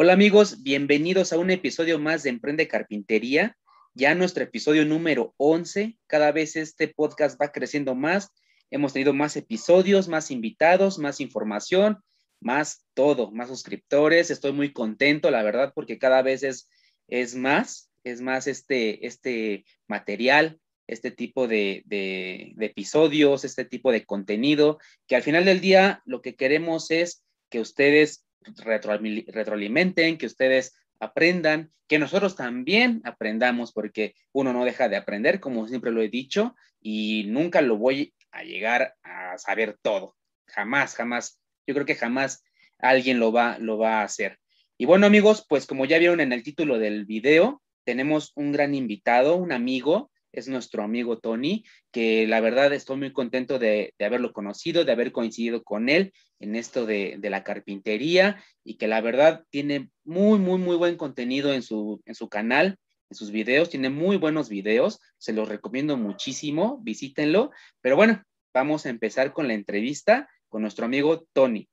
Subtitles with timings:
[0.00, 3.58] Hola amigos, bienvenidos a un episodio más de Emprende Carpintería,
[3.94, 5.98] ya nuestro episodio número 11.
[6.06, 8.30] Cada vez este podcast va creciendo más.
[8.70, 11.98] Hemos tenido más episodios, más invitados, más información,
[12.38, 14.30] más todo, más suscriptores.
[14.30, 16.70] Estoy muy contento, la verdad, porque cada vez es,
[17.08, 23.90] es más, es más este, este material, este tipo de, de, de episodios, este tipo
[23.90, 30.26] de contenido, que al final del día lo que queremos es que ustedes retroalimenten, que
[30.26, 36.02] ustedes aprendan, que nosotros también aprendamos, porque uno no deja de aprender, como siempre lo
[36.02, 40.16] he dicho, y nunca lo voy a llegar a saber todo.
[40.46, 41.40] Jamás, jamás.
[41.66, 42.42] Yo creo que jamás
[42.78, 44.38] alguien lo va, lo va a hacer.
[44.76, 48.74] Y bueno, amigos, pues como ya vieron en el título del video, tenemos un gran
[48.74, 54.32] invitado, un amigo es nuestro amigo Tony, que la verdad estoy muy contento de, haberlo
[54.32, 59.44] conocido, de haber coincidido con él en esto de, la carpintería y que la verdad
[59.50, 62.78] tiene muy, muy, muy buen contenido en su, en su canal,
[63.10, 68.22] en sus videos, tiene muy buenos videos, se los recomiendo muchísimo, visítenlo, pero bueno,
[68.54, 71.68] vamos a empezar con la entrevista con nuestro amigo Tony,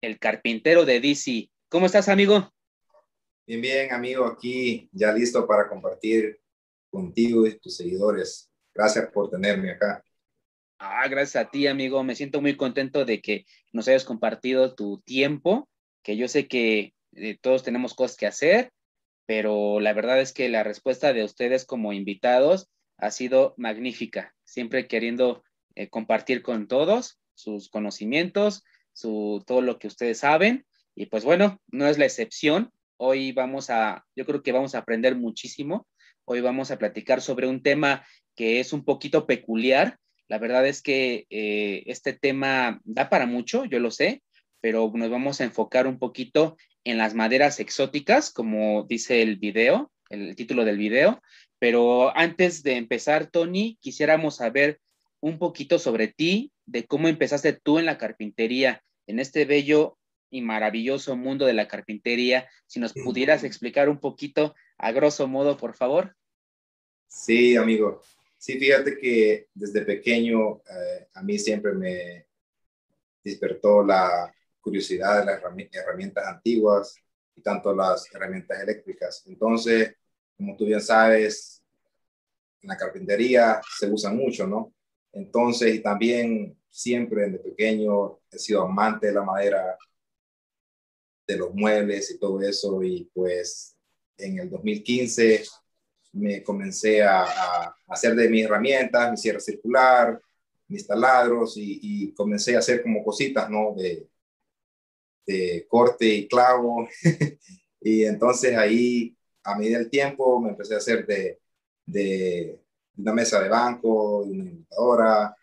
[0.00, 1.50] el carpintero de DC.
[1.68, 2.52] ¿Cómo estás, amigo?
[3.46, 6.40] Bien, bien, amigo, aquí ya listo para compartir
[6.90, 8.50] contigo y tus seguidores.
[8.74, 10.02] Gracias por tenerme acá.
[10.78, 12.04] Ah, gracias a ti, amigo.
[12.04, 15.68] Me siento muy contento de que nos hayas compartido tu tiempo,
[16.02, 18.72] que yo sé que eh, todos tenemos cosas que hacer,
[19.24, 24.86] pero la verdad es que la respuesta de ustedes como invitados ha sido magnífica, siempre
[24.86, 25.42] queriendo
[25.74, 28.62] eh, compartir con todos sus conocimientos,
[28.92, 30.66] su, todo lo que ustedes saben.
[30.94, 32.72] Y pues bueno, no es la excepción.
[32.98, 35.86] Hoy vamos a, yo creo que vamos a aprender muchísimo
[36.28, 40.00] Hoy vamos a platicar sobre un tema que es un poquito peculiar.
[40.26, 44.24] La verdad es que eh, este tema da para mucho, yo lo sé,
[44.60, 49.92] pero nos vamos a enfocar un poquito en las maderas exóticas, como dice el video,
[50.10, 51.22] el título del video.
[51.60, 54.80] Pero antes de empezar, Tony, quisiéramos saber
[55.20, 59.96] un poquito sobre ti, de cómo empezaste tú en la carpintería, en este bello
[60.36, 62.48] y maravilloso mundo de la carpintería.
[62.66, 66.14] Si nos pudieras explicar un poquito, a grosso modo, por favor.
[67.08, 68.02] Sí, amigo.
[68.36, 72.26] Sí, fíjate que desde pequeño eh, a mí siempre me
[73.24, 75.42] despertó la curiosidad de las
[75.72, 76.96] herramientas antiguas
[77.34, 79.22] y tanto las herramientas eléctricas.
[79.26, 79.94] Entonces,
[80.36, 81.62] como tú bien sabes,
[82.60, 84.74] en la carpintería se usa mucho, ¿no?
[85.12, 89.78] Entonces, y también siempre desde pequeño he sido amante de la madera,
[91.26, 92.82] de los muebles y todo eso.
[92.82, 93.76] Y pues
[94.18, 95.44] en el 2015
[96.12, 100.20] me comencé a, hacer de mis herramientas, mi sierra circular,
[100.68, 103.74] mis taladros y, comencé a hacer como cositas, ¿no?
[103.76, 104.08] De,
[105.26, 106.88] de corte y clavo.
[107.80, 111.40] y entonces ahí, a medida del tiempo, me empecé a hacer de,
[111.84, 112.60] de
[112.96, 115.36] una mesa de banco, una imitadora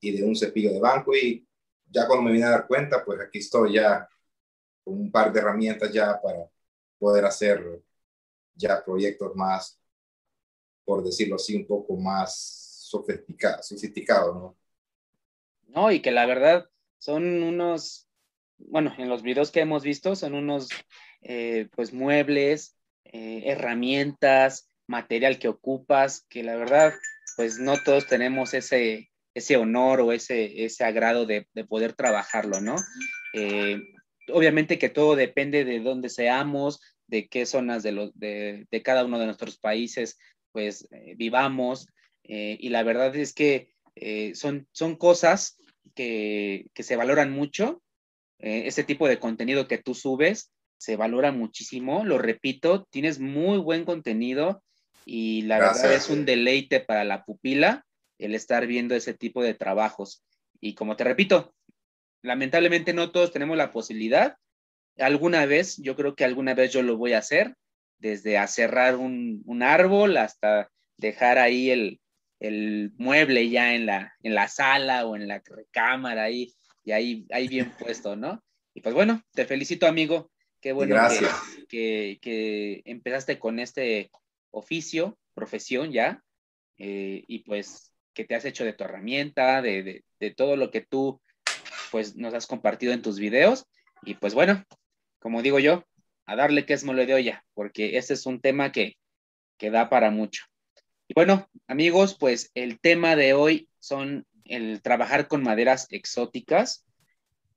[0.00, 1.14] y de un cepillo de banco.
[1.16, 1.46] Y
[1.90, 4.08] ya cuando me vine a dar cuenta, pues aquí estoy ya
[4.84, 6.48] un par de herramientas ya para
[6.98, 7.82] poder hacer
[8.54, 9.80] ya proyectos más
[10.90, 12.34] por decirlo así, un poco más
[12.88, 14.56] sofisticado, sofisticado, ¿no?
[15.68, 18.08] No, y que la verdad son unos,
[18.58, 20.68] bueno, en los videos que hemos visto son unos,
[21.22, 26.92] eh, pues, muebles, eh, herramientas, material que ocupas, que la verdad,
[27.36, 32.60] pues, no todos tenemos ese, ese honor o ese, ese agrado de, de poder trabajarlo,
[32.60, 32.74] ¿no?
[33.32, 33.80] Eh,
[34.32, 39.04] obviamente que todo depende de dónde seamos, de qué zonas de, los, de, de, cada
[39.04, 40.18] uno de nuestros países
[40.52, 41.88] pues eh, vivamos.
[42.24, 45.58] Eh, y la verdad es que eh, son, son cosas
[45.94, 47.82] que, que se valoran mucho.
[48.38, 52.04] ese tipo de contenido que tú subes se valora muchísimo.
[52.04, 54.62] Lo repito, tienes muy buen contenido
[55.04, 57.84] y la verdad es un deleite para la pupila
[58.18, 60.22] el estar viendo ese tipo de trabajos.
[60.60, 61.54] Y como te repito,
[62.22, 64.36] lamentablemente no todos tenemos la posibilidad.
[64.98, 67.54] Alguna vez, yo creo que alguna vez yo lo voy a hacer,
[67.98, 72.00] desde aserrar un, un árbol hasta dejar ahí el,
[72.40, 76.52] el, mueble ya en la, en la sala o en la recámara ahí,
[76.84, 78.42] y ahí, ahí bien puesto, ¿no?
[78.74, 80.30] Y pues bueno, te felicito amigo,
[80.60, 81.26] qué bueno que,
[81.68, 84.10] que, que, empezaste con este
[84.50, 86.22] oficio, profesión ya,
[86.78, 90.70] eh, y pues que te has hecho de tu herramienta, de, de, de todo lo
[90.70, 91.20] que tú
[91.90, 93.66] pues nos has compartido en tus videos,
[94.02, 94.64] y pues bueno,
[95.18, 95.84] como digo yo,
[96.26, 98.96] a darle que es mole de olla, porque ese es un tema que,
[99.58, 100.44] que da para mucho.
[101.08, 106.84] Y bueno, amigos, pues el tema de hoy son el trabajar con maderas exóticas.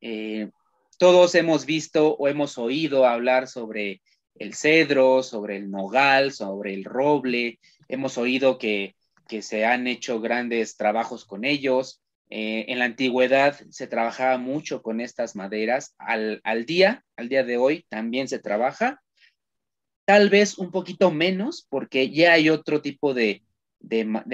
[0.02, 0.50] Eh,
[0.98, 4.02] todos hemos visto o hemos oído hablar sobre
[4.36, 8.96] el cedro, sobre el nogal, sobre el roble, hemos oído que,
[9.42, 12.03] se han hecho grandes trabajos con ellos.
[12.30, 15.96] Eh, en la antigüedad se trabajaba mucho con estas maderas.
[15.98, 19.02] Al, día, al día de hoy, también se trabaja.
[20.06, 23.44] Tal vez un poquito menos, porque ya hay otro tipo de,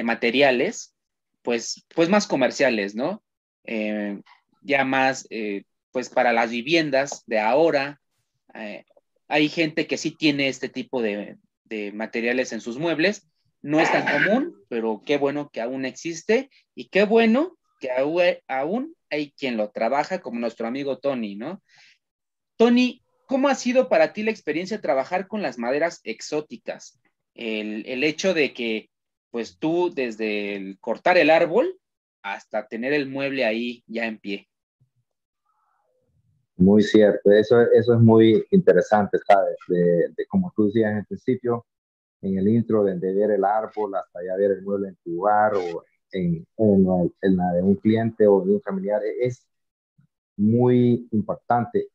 [0.04, 0.96] materiales,
[1.42, 3.22] pues, pues más comerciales, ¿no?
[3.66, 4.22] Eh,
[4.62, 8.00] ya más, eh, pues para las viviendas de ahora,
[9.28, 11.38] hay gente que sí tiene este tipo de,
[11.94, 13.28] materiales en sus muebles.
[13.62, 17.90] No es tan común, pero qué bueno que aún existe y qué bueno que
[18.48, 21.62] aún hay quien lo trabaja, como nuestro amigo Tony, ¿no?
[22.58, 27.00] Tony, ¿cómo ha sido para ti la experiencia de trabajar con las maderas exóticas?
[27.34, 28.90] El, el hecho de que,
[29.32, 31.80] pues tú, desde el cortar el árbol
[32.22, 34.48] hasta tener el mueble ahí ya en pie.
[36.58, 39.56] Muy cierto, eso, eso es muy interesante, ¿sabes?
[39.70, 41.66] De, de, como tú decías en el principio,
[42.22, 45.56] en el intro, de, ver el árbol hasta ya ver el mueble en tu lugar
[45.56, 49.46] o en, en, la de un cliente o de un familiar, es
[50.38, 51.90] muy impactante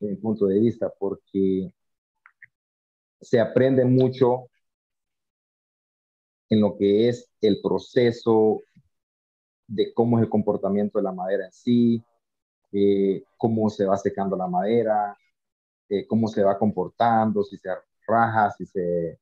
[0.00, 1.72] en mi punto de vista porque
[3.20, 4.48] se aprende mucho
[6.48, 8.60] en lo que es el proceso
[9.66, 12.04] de cómo es el comportamiento de la madera en sí,
[12.72, 15.16] eh, cómo se va secando la madera,
[15.88, 17.70] eh, cómo se va comportando, si se
[18.06, 19.18] raja, si se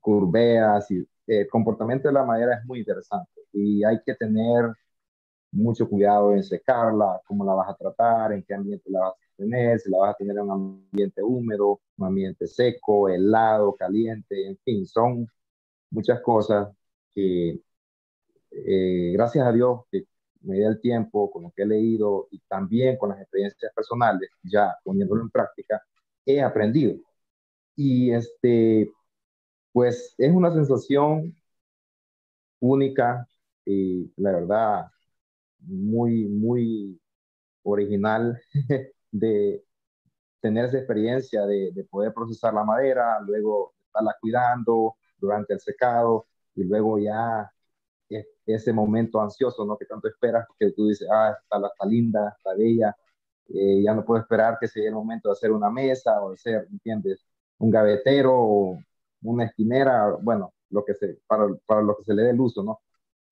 [0.00, 4.72] curvea, si, el comportamiento de la madera es muy interesante y hay que tener
[5.52, 9.36] mucho cuidado en secarla, cómo la vas a tratar, en qué ambiente la vas a
[9.36, 14.46] tener, si la vas a tener en un ambiente húmedo, un ambiente seco, helado, caliente,
[14.46, 15.26] en fin, son
[15.90, 16.68] muchas cosas
[17.14, 17.60] que
[19.12, 20.06] gracias a Dios que
[20.46, 24.76] me el tiempo, con lo que he leído y también con las experiencias personales, ya
[24.84, 25.82] poniéndolo en práctica,
[26.24, 26.96] he aprendido.
[27.76, 28.90] Y este,
[29.76, 31.36] pues es una sensación
[32.60, 33.28] única
[33.66, 34.86] y la verdad
[35.60, 36.98] muy, muy
[37.62, 38.40] original
[39.12, 39.64] de
[40.40, 46.26] tener esa experiencia de, de, poder procesar la madera, luego estarla cuidando durante el secado
[46.54, 47.52] y luego ya
[48.46, 49.76] ese momento ansioso, ¿no?
[49.76, 52.96] Que tanto esperas, que tú dices, ah, está, está linda, está bella,
[53.48, 56.34] eh, ya no puedo esperar que sea el momento de hacer una mesa o de
[56.36, 57.26] hacer, ¿entiendes?
[57.58, 58.78] Un gavetero
[59.30, 62.62] una esquinera, bueno, lo que se, para, para lo que se le dé el uso,
[62.62, 62.80] ¿no?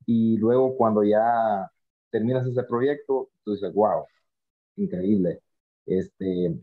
[0.06, 1.70] Y luego cuando ya
[2.10, 4.04] terminas ese proyecto, tú dices, wow,
[4.76, 5.42] increíble.
[5.86, 6.54] Este,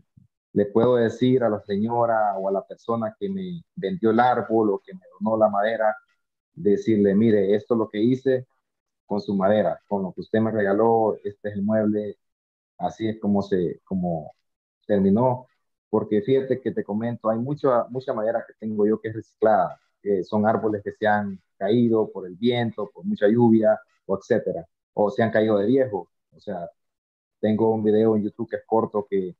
[0.52, 4.70] le puedo decir a la señora o a la persona que me vendió el árbol
[4.70, 5.96] o que me donó la madera,
[6.54, 8.46] decirle, mire, esto es lo que hice
[9.06, 12.18] con su madera, con lo que usted me regaló, este es el mueble,
[12.78, 14.32] así es como se, como
[14.86, 15.46] terminó,
[15.92, 19.78] porque fíjate que te comento, hay mucha, mucha madera que tengo yo que es reciclada,
[20.00, 24.66] que son árboles que se han caído por el viento, por mucha lluvia, o etcétera,
[24.94, 26.66] o se han caído de viejo, o sea,
[27.40, 29.36] tengo un video en YouTube que es corto que,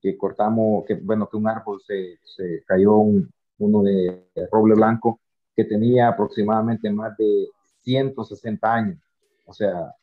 [0.00, 2.94] que cortamos, que bueno, que un árbol se, se cayó
[3.58, 5.20] uno de roble blanco
[5.54, 7.48] que tenía aproximadamente más de
[7.80, 8.98] 160 años.
[9.44, 9.94] O sea,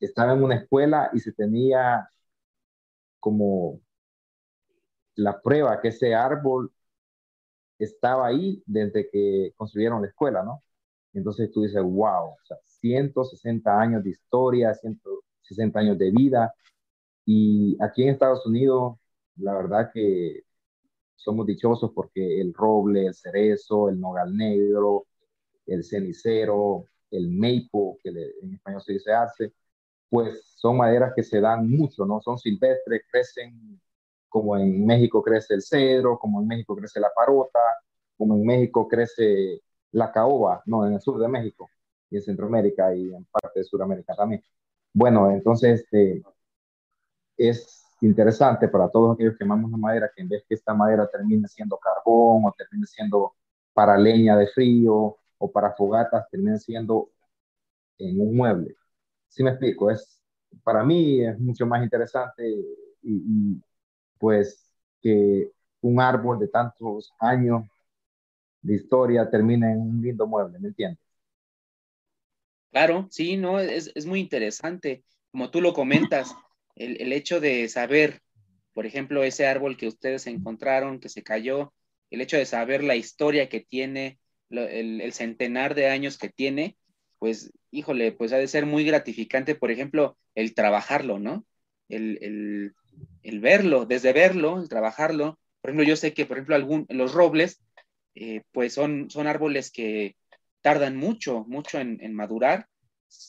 [0.00, 2.08] estaba en una escuela y se tenía
[3.20, 3.80] como
[5.20, 6.72] la prueba que ese árbol
[7.78, 10.62] estaba ahí desde que construyeron la escuela, ¿no?
[11.12, 16.54] Entonces tú dices, wow, o sea, 160 años de historia, 160 años de vida.
[17.26, 18.96] Y aquí en Estados Unidos,
[19.36, 20.42] la verdad que
[21.16, 25.06] somos dichosos porque el roble, el cerezo, el nogal negro,
[25.66, 28.10] el cenicero, el maple, que
[28.42, 29.52] en español se dice arce,
[30.08, 32.20] pues son maderas que se dan mucho, ¿no?
[32.20, 33.80] Son silvestres, crecen
[34.30, 37.60] como en México crece el cedro, como en México crece la parota,
[38.16, 41.70] como en México crece la caoba, no, en el sur de México
[42.10, 44.42] y en Centroamérica y en parte de Sudamérica también.
[44.92, 46.22] Bueno, entonces este,
[47.36, 51.08] es interesante para todos aquellos que amamos la madera, que en vez que esta madera
[51.08, 53.34] termine siendo carbón o termine siendo
[53.72, 57.10] para leña de frío o para fogatas, termine siendo
[57.98, 58.76] en un mueble.
[59.28, 60.22] Si me explico, es,
[60.64, 62.48] para mí es mucho más interesante
[63.02, 63.62] y,
[64.20, 64.62] pues
[65.02, 65.50] que
[65.80, 67.64] un árbol de tantos años
[68.60, 71.02] de historia termine en un lindo mueble, ¿me entiendes?
[72.70, 75.02] Claro, sí, no, es, es muy interesante.
[75.32, 76.36] Como tú lo comentas,
[76.76, 78.20] el, hecho de saber,
[78.74, 81.72] por ejemplo, ese árbol que ustedes encontraron, que se cayó,
[82.10, 86.76] el hecho de saber la historia que tiene, el, centenar de años que tiene,
[87.18, 91.44] pues, híjole, pues ha de ser muy gratificante, por ejemplo, el trabajarlo, ¿no?
[91.88, 92.74] el,
[93.40, 95.38] verlo, desde verlo, el trabajarlo.
[95.60, 97.62] Por ejemplo, yo sé que, por ejemplo, algún, los robles,
[98.14, 100.16] eh, pues son, son árboles que
[100.62, 102.66] tardan mucho, mucho en, madurar,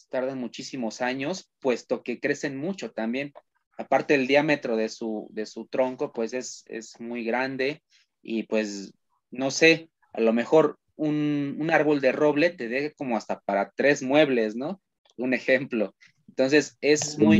[0.10, 3.34] tardan muchísimos años, puesto que crecen mucho también.
[3.78, 7.82] Aparte el diámetro de su, de su tronco, pues es, es muy grande
[8.22, 8.94] y pues,
[9.32, 13.72] no sé, a lo mejor un, un, árbol de roble te deja como hasta para
[13.76, 14.82] tres muebles, ¿no?
[15.18, 15.96] Un ejemplo.
[16.28, 17.40] Entonces es muy,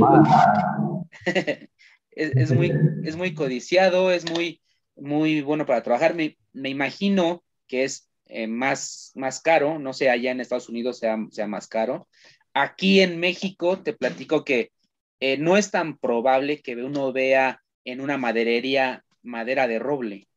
[2.12, 4.62] es, muy, es muy codiciado, es muy,
[4.96, 6.14] muy bueno para trabajar.
[6.14, 11.00] Me, me imagino que es eh, más, más caro, no sé, allá en Estados Unidos
[11.00, 12.08] sea, sea más caro.
[12.54, 14.72] Aquí en México te platico que
[15.20, 20.28] eh, no es tan probable que uno vea en una maderería madera de roble.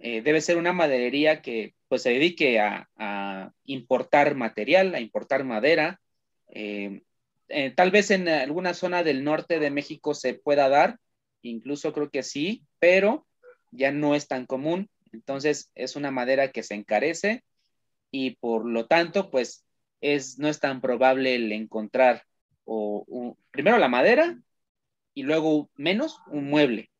[0.00, 5.44] Eh, debe ser una maderería que pues se dedique a, a importar material, a importar
[5.44, 6.00] madera.
[7.76, 10.98] tal vez en alguna zona del norte de México se pueda dar,
[11.42, 13.26] incluso creo que sí, pero
[13.70, 14.88] ya no es tan común.
[15.12, 17.44] Entonces es una madera que se encarece
[18.10, 19.64] y por lo tanto, pues
[20.00, 22.24] es, no es tan probable el encontrar
[22.64, 24.38] o, primero la madera
[25.14, 26.90] y luego menos un mueble.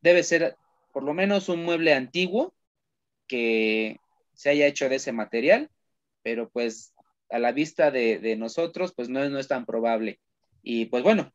[0.00, 0.56] Debe ser
[0.92, 2.54] por lo menos un mueble antiguo
[3.26, 3.98] que
[4.34, 5.70] se haya hecho de ese material,
[6.22, 6.94] pero pues
[7.30, 10.20] a la vista de, nosotros, pues no, no es tan probable.
[10.62, 11.32] Y pues bueno,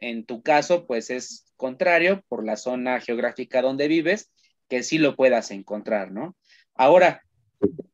[0.00, 4.30] en tu caso, pues es contrario por la zona geográfica donde vives,
[4.68, 6.36] que sí lo puedas encontrar, ¿no?
[6.74, 7.22] Ahora,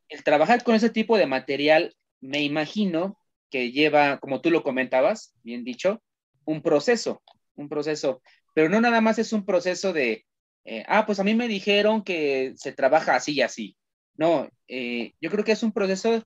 [0.09, 3.19] el trabajar con ese tipo de material, me imagino
[3.51, 6.03] que lleva, como tú lo comentabas, bien dicho,
[6.45, 7.23] un proceso,
[7.55, 8.23] un proceso,
[8.55, 10.27] pero no nada más es un proceso de,
[10.65, 13.77] eh, ah, pues a mí me dijeron que se trabaja así y así.
[14.17, 16.23] No, eh, yo creo que es un proceso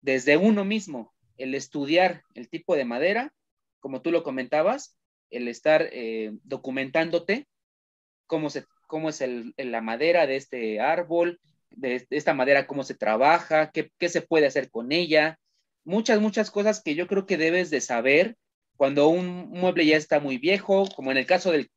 [0.00, 3.32] desde uno mismo, el estudiar el tipo de madera,
[3.80, 4.98] como tú lo comentabas,
[5.30, 7.46] el estar eh, documentándote
[8.28, 9.24] cómo, se, cómo es
[9.56, 14.70] la madera de este árbol, de, esta madera, cómo se trabaja, qué, se puede hacer
[14.70, 15.38] con ella,
[15.84, 18.36] muchas, muchas cosas que yo creo que debes de saber
[18.76, 21.68] cuando un mueble ya está muy viejo, como en el caso del,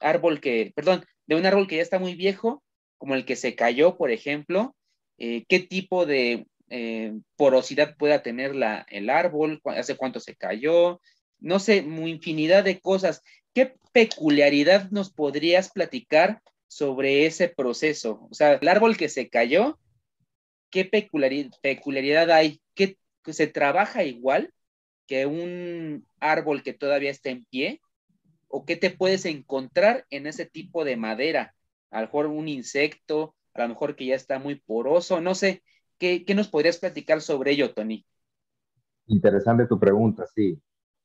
[0.00, 2.62] árbol que, perdón, de un árbol que ya está muy viejo,
[2.96, 4.74] como el que se cayó, por ejemplo,
[5.18, 11.00] eh, qué tipo de eh, porosidad pueda tener la, el árbol, hace cuánto se cayó,
[11.40, 13.22] no sé, infinidad de cosas.
[13.54, 18.26] ¿Qué peculiaridad nos podrías platicar sobre ese proceso?
[18.30, 19.78] O sea, el árbol que se cayó,
[20.70, 22.60] ¿qué peculiaridad, hay?
[22.74, 24.52] ¿Qué, ¿Se trabaja igual
[25.06, 27.80] que un árbol que todavía está en pie?
[28.48, 31.54] ¿O qué te puedes encontrar en ese tipo de madera?
[31.90, 35.62] A lo mejor un insecto, a lo mejor que ya está muy poroso, no sé.
[35.98, 38.06] ¿Qué, qué nos podrías platicar sobre ello, Tony?
[39.06, 40.58] Interesante tu pregunta, sí.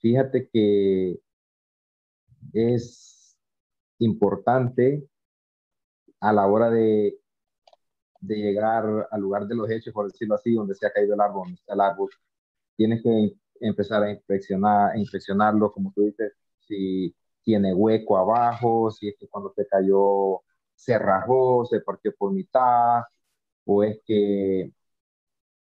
[0.06, 1.20] Fíjate que
[2.54, 3.36] es
[4.00, 5.10] importante
[6.20, 7.20] a la hora de,
[8.20, 11.22] de llegar al lugar de los hechos, por decirlo así, donde se ha caído el
[11.22, 12.12] árbol, el árbol,
[12.76, 19.10] tienes que empezar a inspeccionar, a inspeccionarlo, como tú dices, si tiene hueco abajo, si
[19.10, 20.44] es que cuando se cayó
[20.76, 23.02] se rajó, se partió por mitad,
[23.66, 24.72] o es que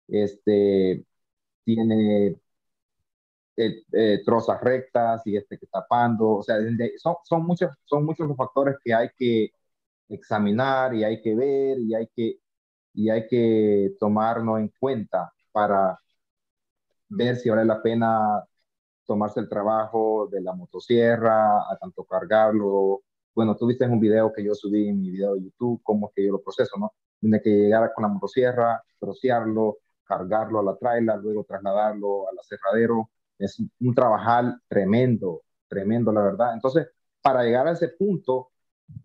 [0.08, 1.06] este,
[1.64, 2.38] tiene
[3.58, 6.58] eh, eh, trozas rectas y este que tapando, o sea,
[6.98, 9.52] son, son, muchos, son muchos los factores que hay que
[10.10, 12.40] examinar y hay que ver y hay que,
[12.94, 16.00] y hay que tomarnos en cuenta para
[17.10, 18.44] ver si vale la pena
[19.06, 23.04] tomarse el trabajo de la motosierra, a tanto cargarlo.
[23.34, 26.14] Bueno, tú viste un video que yo subí en mi video de YouTube, cómo es
[26.16, 26.94] que yo lo proceso, ¿no?
[27.20, 33.10] Tiene que llegar con la motosierra, trocearlo, cargarlo a la traila, luego trasladarlo al aserradero,
[33.40, 36.54] es un trabajar tremendo, tremendo, la verdad.
[36.54, 36.88] Entonces,
[37.22, 38.52] para llegar a ese punto,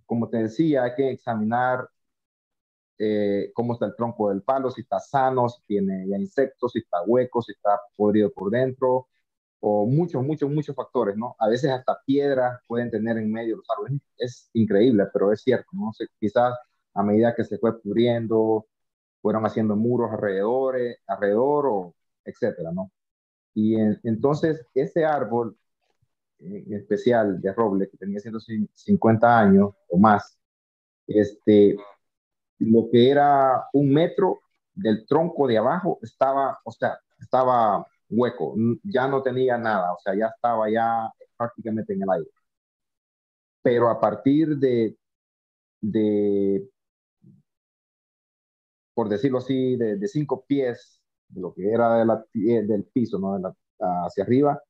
[0.06, 1.88] como te decía, hay que examinar
[2.98, 6.98] eh, cómo está el tronco del palo, si está sano, si tiene insectos, si está
[7.06, 9.08] hueco, si está podrido por dentro,
[9.60, 11.36] o muchos, muchos, muchos factores, ¿no?
[11.38, 14.00] A veces hasta piedras pueden tener en medio los árboles.
[14.18, 15.92] Es increíble, pero es cierto, ¿no?
[15.92, 16.54] sé quizás
[16.94, 18.66] a medida que se fue pudriendo,
[19.22, 21.94] fueron haciendo muros alrededor, alrededor
[22.24, 22.90] etcétera, ¿no?
[23.54, 25.56] Y entonces ese árbol
[26.40, 30.38] en especial de roble que tenía 150 años o más,
[31.06, 31.76] este,
[32.58, 34.40] lo que era un metro
[34.74, 40.14] del tronco de abajo estaba, o sea, estaba hueco, ya no tenía nada, o sea,
[40.14, 42.30] ya estaba ya prácticamente en el aire.
[43.62, 44.96] Pero a partir de,
[45.80, 46.68] de
[48.94, 50.99] por decirlo así, de, de cinco pies
[51.30, 53.34] de lo que era de la, del piso, ¿no?
[53.36, 53.54] De la,
[54.06, 54.62] hacia arriba,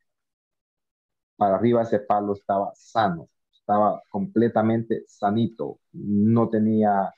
[1.36, 7.12] para arriba ese palo estaba sano, estaba completamente sanito, no tenía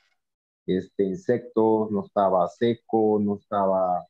[0.65, 4.05] este, insectos, no estaba seco, no estaba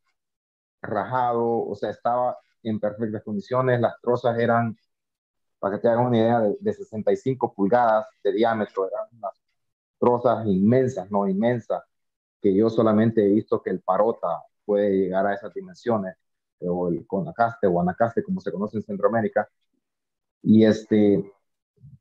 [0.81, 4.77] rajado, o sea, estaba en perfectas condiciones, las trozas eran,
[5.59, 9.33] para que te hagan una idea, de, de 65 pulgadas de diámetro, eran unas
[9.99, 11.83] trozas inmensas, no inmensas,
[12.41, 16.15] que yo solamente he visto que el parota puede llegar a esas dimensiones,
[16.59, 19.47] o el conacaste o anacaste, como se conoce en Centroamérica.
[20.41, 21.31] Y este,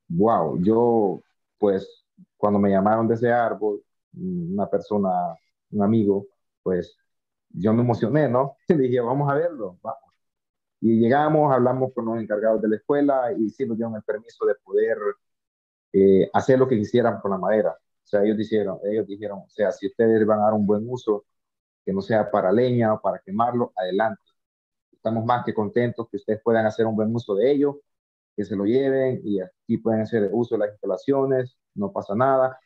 [0.08, 1.22] wow, yo,
[1.58, 2.04] pues,
[2.36, 3.82] cuando me llamaron de ese árbol,
[4.14, 5.10] una persona,
[5.70, 6.26] un amigo,
[6.62, 6.96] pues,
[7.50, 8.56] yo me emocioné, ¿no?
[8.68, 10.00] Y dije, vamos a verlo, vamos.
[10.80, 14.44] Y llegamos, hablamos con los encargados de la escuela y sí nos dieron el permiso
[14.46, 14.98] de poder
[15.92, 17.70] eh, hacer lo que quisieran con la madera.
[17.70, 20.84] O sea, ellos dijeron, ellos dijeron, o sea, si ustedes van a dar un buen
[20.88, 21.24] uso,
[21.84, 24.22] que no sea para leña o para quemarlo, adelante.
[24.92, 27.80] Estamos más que contentos que ustedes puedan hacer un buen uso de ello,
[28.36, 32.58] que se lo lleven y aquí pueden hacer uso de las instalaciones, no pasa nada.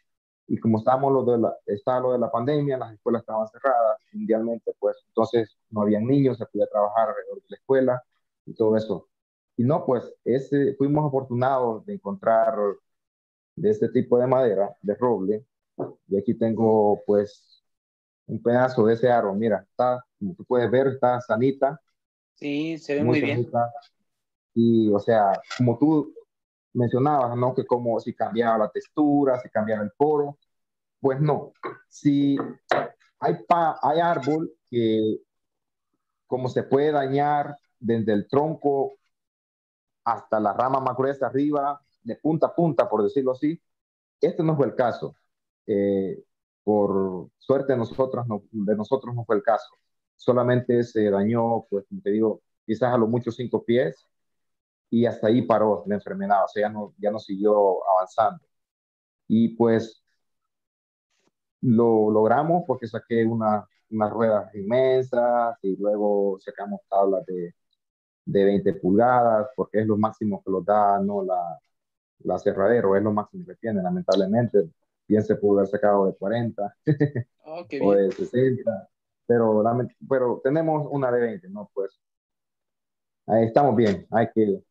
[0.49, 3.99] Y como estábamos lo de la, estaba lo de la pandemia, las escuelas estaban cerradas
[4.13, 8.05] mundialmente, pues entonces no había niños, se podía trabajar alrededor de la escuela
[8.47, 9.09] y todo eso.
[9.57, 12.57] Y no, pues ese, fuimos afortunados de encontrar
[13.57, 15.47] de este tipo de madera, de roble.
[16.09, 17.56] Y aquí tengo pues
[18.27, 19.37] un pedazo de ese árbol.
[19.37, 21.81] Mira, está, como tú puedes ver, está sanita.
[22.35, 23.49] Sí, se ve muy, bien.
[24.55, 26.13] Y, o sea, como tú
[26.73, 27.55] mencionabas, ¿no?
[27.55, 30.39] Que como si cambiaba la textura, si cambiaba el poro.
[31.01, 31.53] Pues no.
[31.89, 32.37] Si
[33.21, 35.19] hay, pa, hay árbol que
[36.27, 38.95] como se puede dañar desde el tronco
[40.05, 43.61] hasta la rama más gruesa arriba, de punta a punta, por decirlo así.
[44.21, 45.15] Este no fue el caso.
[45.67, 46.23] Eh,
[46.67, 49.69] por suerte nosotros no, de nosotros no fue el caso.
[50.17, 54.05] Solamente se dañó, pues, como te digo, quizás a lo mucho cinco pies
[54.91, 58.45] y hasta ahí paró la enfermedad, o sea, ya no, ya no siguió avanzando.
[59.29, 60.03] Y pues
[61.61, 67.55] lo logramos porque saqué una, unas ruedas inmensas y luego sacamos tablas de,
[68.27, 71.59] de 20 pulgadas porque es lo máximo que lo da no la,
[72.21, 74.71] la cerradero es lo máximo que tiene, lamentablemente.
[75.09, 76.77] Bien se pudo haber sacado de 40
[77.83, 78.89] o de 60,
[79.27, 79.63] pero,
[80.09, 81.71] pero tenemos una de 20, ¿no?
[81.73, 82.01] Pues
[83.27, 84.63] ahí estamos bien, hay que,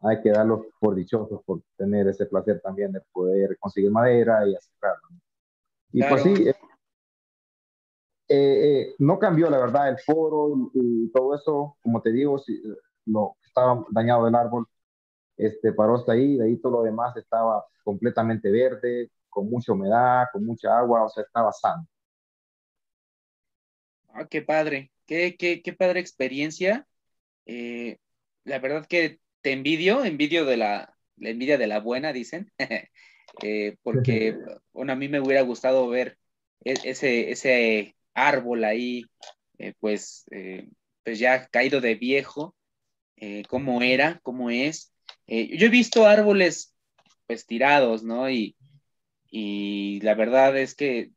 [0.00, 4.54] hay que darlos por dichosos por tener ese placer también de poder conseguir madera y
[4.54, 5.08] acercarlo.
[5.92, 6.54] Y pues sí, eh,
[8.28, 12.62] eh, no cambió la verdad el foro y, todo eso, como te digo, si,
[13.06, 14.66] lo estaba dañado el árbol,
[15.36, 20.26] este, paró hasta ahí, de ahí todo lo demás estaba completamente verde, con mucha humedad,
[20.30, 21.88] con mucha agua, o sea, estaba sano.
[24.08, 26.86] Ah, qué padre, qué, qué, qué padre experiencia.
[27.46, 27.96] Eh,
[28.44, 32.52] la verdad que te envidio, envidio de la, la envidia de la buena, dicen,
[33.42, 34.36] eh, porque
[34.74, 36.18] bueno, a mí me hubiera gustado ver
[36.62, 39.06] e, ese, ese árbol ahí,
[39.56, 40.26] eh, pues,
[41.02, 42.54] pues ya caído de viejo,
[43.48, 44.92] cómo era, cómo es,
[45.26, 46.74] yo he visto árboles
[47.26, 48.28] pues tirados, ¿no?
[48.28, 48.56] Y,
[49.32, 51.10] la verdad es que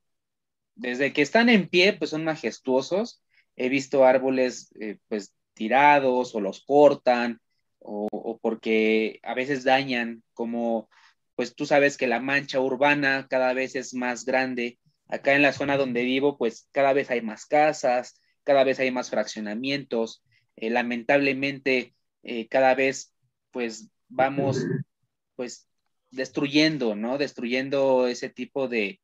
[0.76, 3.22] desde que están en pie, pues son majestuosos.
[3.56, 7.40] He visto árboles eh, pues tirados o los cortan
[7.80, 10.90] o, porque a veces dañan, como
[11.36, 14.80] pues tú sabes que la mancha urbana cada vez es más grande.
[15.08, 18.92] Acá en la zona donde vivo, pues cada vez hay más casas, cada vez hay
[18.92, 20.24] más fraccionamientos.
[20.56, 21.94] Eh, lamentablemente,
[22.50, 23.14] cada vez
[23.52, 24.66] pues vamos
[25.36, 25.68] pues
[26.12, 27.18] destruyendo, ¿no?
[27.18, 29.00] Destruyendo ese tipo de,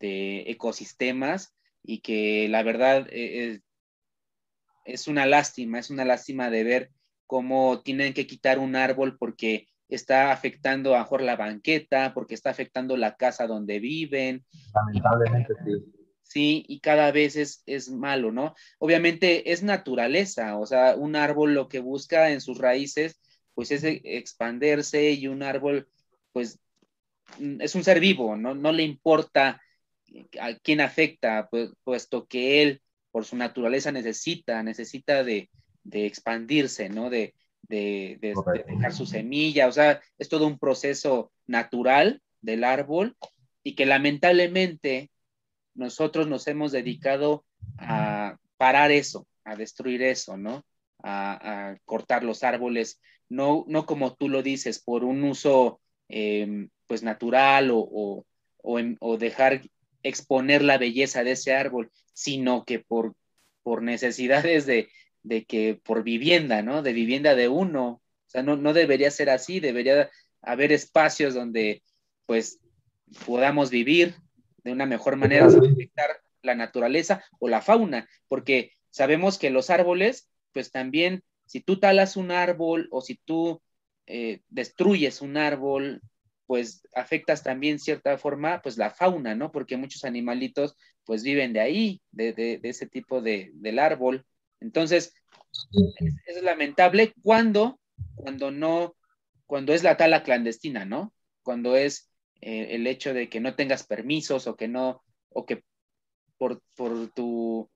[0.00, 3.60] ecosistemas y que la verdad eh,
[4.84, 6.90] es, una lástima, es una lástima de ver
[7.26, 12.50] cómo tienen que quitar un árbol porque está afectando a mejor la banqueta, porque está
[12.50, 14.44] afectando la casa donde viven.
[14.74, 15.72] Lamentablemente sí.
[16.22, 18.54] Sí, y cada vez es, es malo, ¿no?
[18.78, 23.20] Obviamente es naturaleza, o sea, un árbol lo que busca en sus raíces
[23.54, 25.88] pues es expandirse y un árbol,
[26.34, 26.60] pues
[27.38, 28.54] mm, es un ser vivo, ¿no?
[28.54, 29.62] No le importa
[30.38, 35.48] a quién afecta, pues, puesto que él, por su naturaleza, necesita, necesita de,
[35.90, 37.08] expandirse, ¿no?
[37.08, 43.16] De, de, dejar su semilla, o sea, es todo un proceso natural del árbol
[43.62, 45.10] y que lamentablemente
[45.74, 47.44] nosotros nos hemos dedicado
[47.78, 50.64] a parar eso, a destruir eso, ¿no?
[51.06, 57.02] a cortar los árboles no, no como tú lo dices, por un uso em, pues
[57.02, 58.24] natural o,
[58.62, 59.62] o, dejar
[60.02, 63.14] exponer la belleza de ese árbol, sino que por,
[63.62, 64.88] por necesidades de,
[65.46, 66.82] que por vivienda, ¿no?
[66.82, 67.86] De vivienda de uno.
[67.86, 70.10] O sea, no, no debería ser así, debería
[70.42, 71.82] haber espacios donde
[72.26, 72.60] pues
[73.26, 74.16] podamos vivir
[74.62, 79.70] de una mejor manera sin afectar la naturaleza o la fauna, porque sabemos que los
[79.70, 83.62] árboles, pues también, si tú talas un árbol o si tú
[84.06, 86.02] eh, destruyes un árbol,
[86.46, 89.50] pues afectas también cierta forma, pues la fauna, ¿no?
[89.50, 94.26] Porque muchos animalitos, pues viven de ahí, de, ese tipo de, del árbol.
[94.60, 95.14] Entonces,
[96.26, 97.80] es, lamentable cuando,
[98.14, 98.94] cuando no,
[99.46, 101.14] cuando es la tala clandestina, ¿no?
[101.42, 105.62] Cuando es eh, el hecho de que no tengas permisos o que no, o que
[106.36, 107.70] por, por tu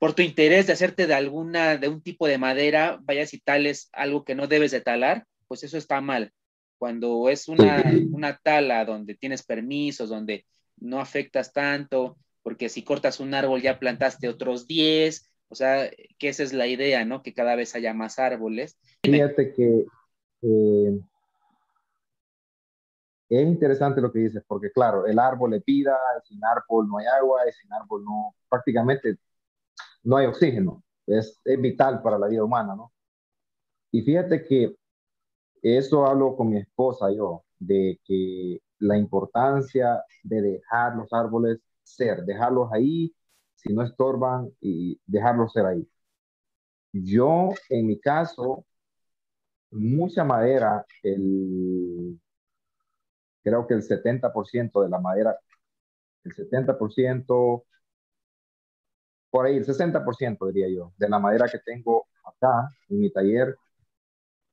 [0.00, 3.90] por tu interés de hacerte de alguna, de un tipo de madera, vayas y tales
[3.92, 6.32] algo que no debes de talar, pues eso está mal.
[6.78, 10.46] Cuando es una, una tala donde tienes permisos, donde
[10.78, 16.28] no afectas tanto, porque si cortas un árbol ya plantaste otros 10, o sea, que
[16.28, 17.22] esa es la idea, ¿no?
[17.22, 18.78] Que cada vez haya más árboles.
[19.02, 19.84] Fíjate que
[20.40, 21.00] eh,
[23.28, 25.94] es interesante lo que dices, porque claro, el árbol le pida,
[26.26, 29.18] sin árbol no hay agua, y sin árbol no, prácticamente
[30.02, 30.82] no hay oxígeno.
[31.06, 32.92] Es, vital para la vida humana, ¿no?
[33.90, 34.76] Y fíjate que
[35.62, 42.24] eso hablo con mi esposa yo, de que la importancia de dejar los árboles ser,
[42.24, 43.14] dejarlos ahí,
[43.56, 45.88] si no estorban y dejarlos ser ahí.
[46.92, 48.64] Yo, en mi caso,
[49.70, 50.84] mucha madera,
[53.42, 55.38] creo que el 70% de la madera,
[56.24, 57.64] el 70%,
[59.30, 63.56] por ahí, el 60% diría yo, de la madera que tengo acá en mi taller,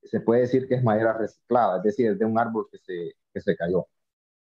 [0.04, 3.16] se puede decir que es madera reciclada, es decir, es de un árbol que se,
[3.34, 3.88] que se cayó.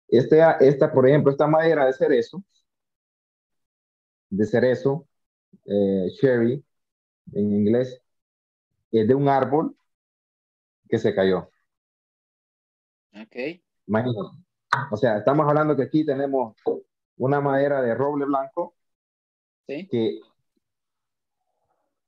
[0.08, 2.42] Este, esta, por ejemplo, esta madera de cerezo,
[4.30, 5.06] de cerezo,
[5.64, 6.64] eh, cherry,
[7.32, 8.00] en inglés,
[8.90, 9.76] es de un árbol
[10.88, 11.50] que se cayó.
[13.12, 13.60] Ok.
[13.86, 14.18] Imagínate.
[14.90, 16.56] O sea, estamos hablando que aquí tenemos
[17.16, 18.77] una madera de roble blanco
[19.68, 19.86] ¿Sí?
[19.86, 20.20] que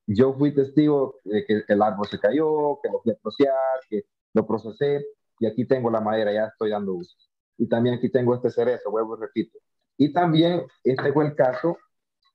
[0.06, 3.12] yo fui testigo de que el árbol se cayó, que lo fui
[3.46, 3.54] a
[3.88, 5.04] que lo procesé,
[5.38, 7.16] y aquí tengo la madera, ya estoy dando uso.
[7.58, 9.58] Y también aquí tengo este cerezo, vuelvo y repito.
[9.98, 11.76] Y también este fue el caso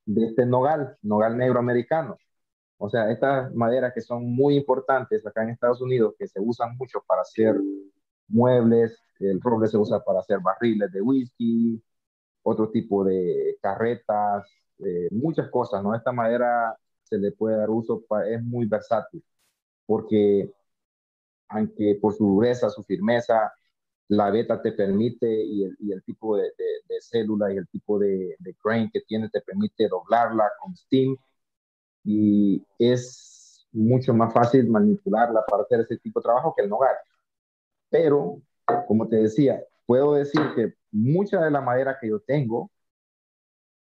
[0.05, 2.17] de este nogal, nogal negro americano.
[2.77, 6.77] O sea, estas maderas que son muy importantes acá en Estados Unidos, que se usan
[6.77, 7.55] mucho para hacer
[8.27, 11.83] muebles, el roble se usa para hacer barriles de whisky,
[12.43, 14.45] otro tipo de carretas,
[14.79, 15.95] eh, muchas cosas, ¿no?
[15.95, 19.23] Esta madera se le puede dar uso, es muy versátil,
[19.85, 20.51] porque
[21.49, 23.53] aunque por su dureza, su firmeza,
[24.07, 28.55] la beta te permite y el, tipo de, de, célula y el tipo de, de,
[28.63, 31.17] grain que tiene te permite doblarla con steam
[32.03, 36.95] y es mucho más fácil manipularla para hacer ese tipo de trabajo que el nogal.
[37.89, 38.41] Pero,
[38.87, 42.71] como te decía, puedo decir que mucha de la madera que yo tengo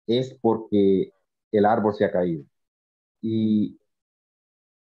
[0.06, 1.12] es porque
[1.52, 2.44] el árbol se ha caído.
[3.22, 3.78] Y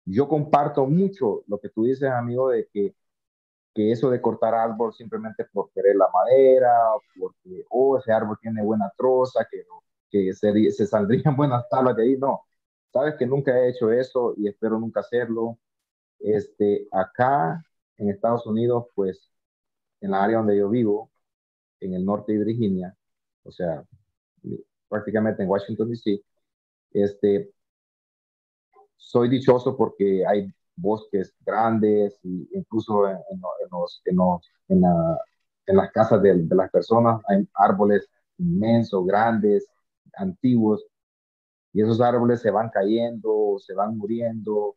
[0.04, 2.94] yo comparto mucho lo que tú dices, amigo, de que,
[3.74, 6.72] que eso de cortar árbol simplemente por querer la madera,
[7.18, 9.64] porque, oh, ese árbol tiene buena troza, que,
[10.10, 12.42] que se, se saldrían buenas tablas de ahí, no.
[12.92, 15.58] Sabes que nunca he hecho eso y espero nunca hacerlo.
[16.20, 17.64] Este, acá
[17.98, 19.30] en Estados Unidos, pues,
[20.00, 21.10] en la área donde yo vivo,
[21.80, 22.96] en el norte de Virginia,
[23.44, 23.84] o sea,
[24.88, 26.22] prácticamente en Washington, D.C.,
[26.92, 27.50] este,
[28.96, 33.18] soy dichoso porque hay bosques grandes e incluso en,
[33.70, 34.02] los,
[34.66, 39.68] en, las casas de, las personas hay árboles inmensos, grandes,
[40.14, 40.86] antiguos,
[41.72, 44.76] y esos árboles se van cayendo, se van muriendo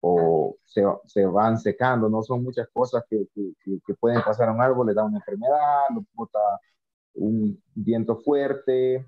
[0.00, 4.88] o se, van secando, no son muchas cosas que, que, pueden pasar a un árbol,
[4.88, 6.40] le da una enfermedad, lo bota
[7.14, 9.06] un viento fuerte,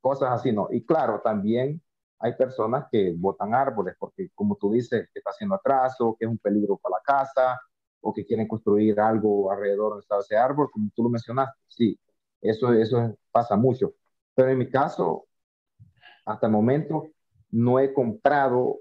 [0.00, 0.68] cosas así, ¿no?
[0.70, 1.80] Y claro, también
[2.18, 6.30] hay personas que botan árboles porque, como tú dices, que está haciendo atraso, que es
[6.30, 7.60] un peligro para la casa,
[8.00, 11.58] o que quieren construir algo alrededor de ese árbol, como tú lo mencionaste.
[11.68, 11.98] Sí,
[12.40, 13.94] eso, eso pasa mucho.
[14.34, 15.26] Pero en mi caso,
[16.24, 17.08] hasta el momento,
[17.50, 18.78] no he comprado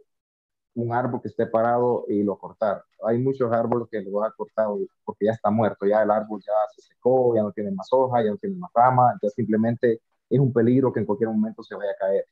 [0.75, 2.83] un árbol que esté parado y lo cortar.
[3.05, 6.53] Hay muchos árboles que lo han cortado porque ya está muerto, ya el árbol ya
[6.75, 10.39] se secó, ya no tiene más hoja, ya no tiene más rama, ya simplemente es
[10.39, 12.25] un peligro que en cualquier momento se vaya a caer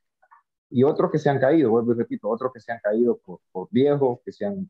[0.70, 3.40] y otros que se han caído, vuelvo y repito, otros que se han caído por,
[3.52, 4.70] por viejos, que se han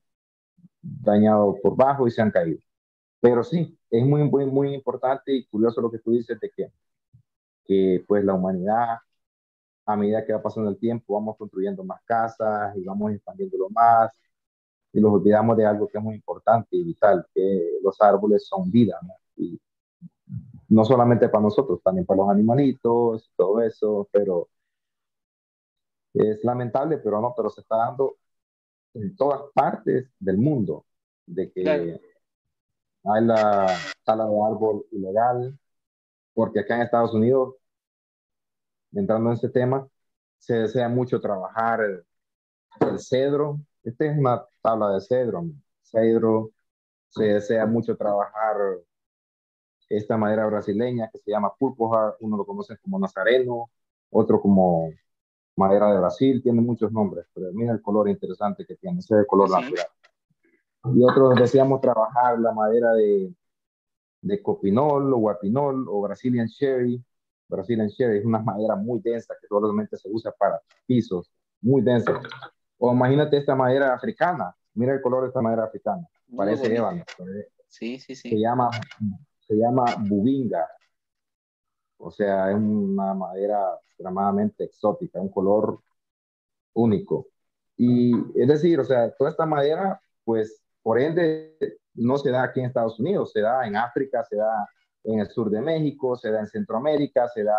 [0.81, 2.59] dañado por bajo y se han caído.
[3.21, 6.71] Pero sí, es muy, muy, muy importante y curioso lo que tú dices de que,
[7.65, 8.97] que pues la humanidad,
[9.85, 14.11] a medida que va pasando el tiempo, vamos construyendo más casas y vamos expandiéndolo más.
[14.93, 18.71] y nos olvidamos de algo que es muy importante y vital, que los árboles son
[18.71, 18.99] vida,
[20.69, 24.49] no solamente para nosotros, también para los animalitos, todo eso, pero
[26.13, 28.17] es lamentable, pero no, pero se está dando
[28.93, 30.85] en todas partes del mundo,
[31.25, 31.99] de que
[33.03, 33.67] hay la
[34.03, 35.57] tala de árbol ilegal,
[36.33, 37.55] porque acá en Estados Unidos,
[38.91, 39.87] entrando en ese tema,
[40.37, 43.59] se desea mucho trabajar el, cedro.
[43.83, 45.45] Esta es una tabla de cedro.
[45.83, 46.51] Cedro,
[47.09, 48.57] se desea mucho trabajar
[49.89, 53.69] esta madera brasileña que se llama pulpojar, uno lo conoce como nazareno,
[54.09, 54.91] otro como
[55.55, 59.19] madera de Brasil, tiene muchos nombres, pero mira el color interesante que tiene, ese es
[59.21, 59.87] el color natural.
[60.93, 63.33] Y otros deseamos trabajar la madera de,
[64.21, 67.03] de copinol o guapinol o Brazilian Cherry.
[67.47, 72.21] Brazilian Cherry es una madera muy densa que solamente se usa para pisos, muy densa.
[72.77, 77.03] O imagínate esta madera africana, mira el color de esta madera africana, parece ébano.
[77.67, 78.29] Sí, sí, sí.
[78.29, 78.69] Se llama,
[79.47, 80.67] se llama bubinga.
[81.97, 85.81] O sea, es una madera extremadamente exótica, un color
[86.73, 87.27] único.
[87.77, 91.57] Y es decir, o sea, toda esta madera, pues, por ende,
[91.93, 94.67] no se da aquí en Estados Unidos, se da en África, se da
[95.03, 97.57] en el sur de México, se da en Centroamérica, se da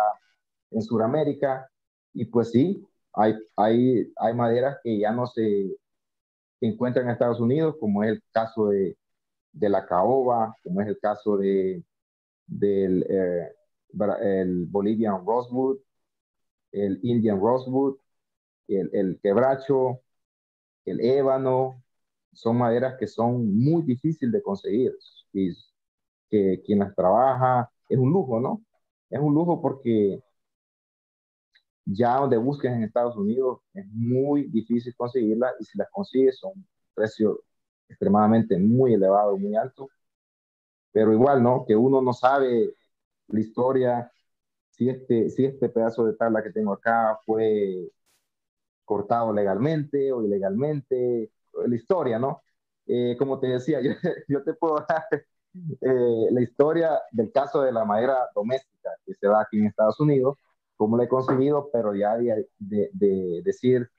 [0.71, 1.69] en Sudamérica,
[2.13, 5.75] y pues sí, hay, hay, hay maderas que ya no se
[6.61, 8.97] encuentran en Estados Unidos, como es el caso de,
[9.51, 11.83] de la caoba, como es el caso de,
[12.47, 13.49] del eh,
[14.21, 15.79] el Bolivian Rosewood,
[16.71, 17.97] el Indian Rosewood,
[18.67, 20.01] el, quebracho,
[20.85, 21.83] el ébano,
[22.33, 24.93] son maderas que son muy difíciles de conseguir
[25.33, 25.51] y
[26.29, 28.63] que quien las trabaja es un lujo, ¿no?
[29.09, 30.21] Es un lujo porque
[31.85, 36.53] ya donde busques en Estados Unidos es muy difícil conseguirlas y si las consigues son
[36.93, 37.37] precios
[37.89, 39.89] extremadamente muy elevados, muy altos.
[40.91, 41.65] Pero igual, ¿no?
[41.65, 42.75] Que uno no sabe
[43.27, 44.11] la historia,
[44.71, 47.89] si este, si este pedazo de tabla que tengo acá fue
[48.85, 51.31] cortado legalmente o ilegalmente,
[51.67, 52.41] la historia, ¿no?
[52.87, 53.91] Eh, como te decía, yo,
[54.27, 55.05] yo te puedo dar
[55.81, 59.99] eh, la historia del caso de la madera doméstica que se da aquí en Estados
[59.99, 60.37] Unidos,
[60.75, 63.89] cómo la he conseguido, pero ya de, de, decir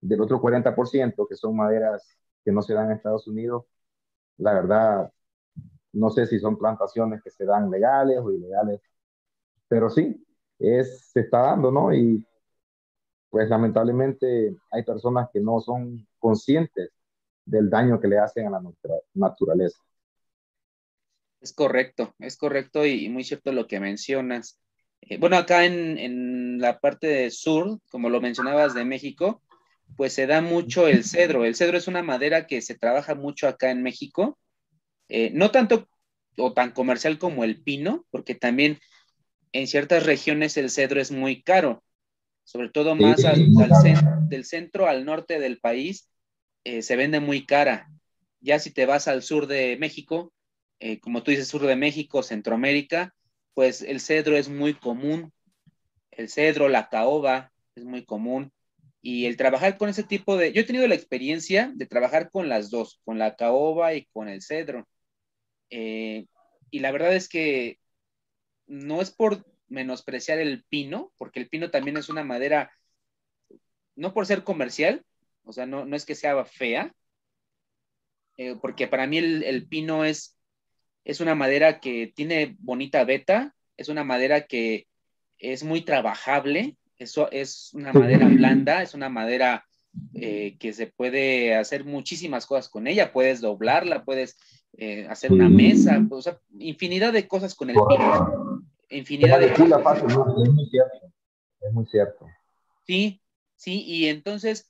[0.00, 3.64] del otro 40% que son maderas que no se dan en Estados Unidos,
[4.38, 5.12] la verdad,
[5.92, 8.80] no sé si son plantaciones que se dan legales o ilegales,
[9.68, 10.24] pero sí,
[10.58, 11.94] es, se está dando, ¿no?
[11.94, 12.24] Y
[13.30, 16.90] pues lamentablemente hay personas que no son conscientes
[17.44, 18.62] del daño que le hacen a la
[19.14, 19.78] naturaleza.
[21.40, 24.60] Es correcto, es correcto y muy cierto lo que mencionas.
[25.00, 29.42] Eh, bueno, acá en, en, la parte de sur, como lo mencionabas de México,
[29.96, 31.44] pues se da mucho el cedro.
[31.44, 34.38] El cedro es una madera que se trabaja mucho acá en México,
[35.08, 35.88] eh, no tanto
[36.36, 38.78] o tan comercial como el pino, porque también
[39.52, 41.84] en ciertas regiones el cedro es muy caro,
[42.44, 43.52] sobre todo más al,
[44.28, 46.08] del centro al norte del país,
[46.64, 47.88] eh, se vende muy cara.
[48.40, 50.32] Ya si te vas al sur de México,
[50.80, 53.14] eh, como tú dices, sur de México, Centroamérica,
[53.54, 55.32] pues el cedro es muy común.
[56.10, 58.52] El cedro, la caoba, es muy común.
[59.02, 60.52] Y el trabajar con ese tipo de...
[60.52, 64.28] Yo he tenido la experiencia de trabajar con las dos, con la caoba y con
[64.28, 64.88] el cedro.
[65.70, 66.26] Eh,
[66.70, 67.78] y la verdad es que
[68.66, 72.72] no es por menospreciar el pino, porque el pino también es una madera,
[73.96, 75.04] no por ser comercial,
[75.44, 76.94] o sea, no, no es que sea fea,
[78.36, 80.38] eh, porque para mí el, pino es,
[81.04, 84.86] es una madera que tiene bonita veta, es una madera que
[85.38, 89.64] es muy trabajable, eso es una madera blanda, es una madera
[90.14, 94.36] eh, que se puede hacer muchísimas cosas con ella, puedes doblarla, puedes
[94.78, 98.62] eh, hacer una mesa, o sea, infinidad de cosas con el pino.
[98.88, 99.98] Infinidad de cosas.
[99.98, 100.16] Es
[100.50, 101.12] muy cierto,
[101.60, 102.26] es muy cierto.
[102.86, 103.20] Sí,
[103.56, 104.68] sí, y entonces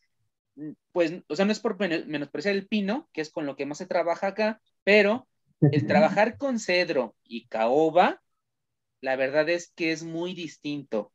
[0.93, 3.79] pues, o sea, no es por menospreciar el pino, que es con lo que más
[3.79, 5.27] se trabaja acá, pero
[5.61, 8.23] el trabajar con cedro y caoba,
[9.01, 11.13] la verdad es que es muy distinto.